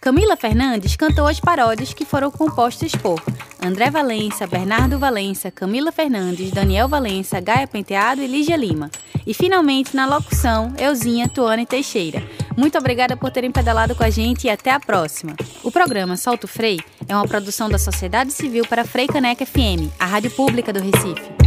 Camila 0.00 0.36
Fernandes 0.36 0.94
cantou 0.94 1.26
as 1.26 1.40
paródias 1.40 1.92
que 1.92 2.04
foram 2.04 2.30
compostas 2.30 2.92
por 2.92 3.20
André 3.64 3.90
Valença, 3.90 4.46
Bernardo 4.46 4.98
Valença, 4.98 5.50
Camila 5.50 5.90
Fernandes, 5.90 6.50
Daniel 6.50 6.86
Valença, 6.86 7.40
Gaia 7.40 7.66
Penteado 7.66 8.20
e 8.20 8.26
Lígia 8.26 8.56
Lima. 8.56 8.90
E 9.26 9.32
finalmente, 9.32 9.96
na 9.96 10.04
locução, 10.04 10.74
Euzinha 10.78 11.26
Tuane 11.30 11.64
Teixeira. 11.64 12.22
Muito 12.54 12.76
obrigada 12.76 13.16
por 13.16 13.30
terem 13.30 13.50
pedalado 13.50 13.94
com 13.94 14.04
a 14.04 14.10
gente 14.10 14.44
e 14.44 14.50
até 14.50 14.70
a 14.70 14.78
próxima. 14.78 15.34
O 15.62 15.70
programa 15.70 16.14
Solto 16.18 16.46
Frei 16.46 16.78
é 17.08 17.16
uma 17.16 17.26
produção 17.26 17.70
da 17.70 17.78
Sociedade 17.78 18.34
Civil 18.34 18.66
para 18.66 18.84
Frei 18.84 19.06
Caneca 19.06 19.46
FM, 19.46 19.90
a 19.98 20.04
rádio 20.04 20.30
pública 20.32 20.70
do 20.70 20.80
Recife. 20.80 21.43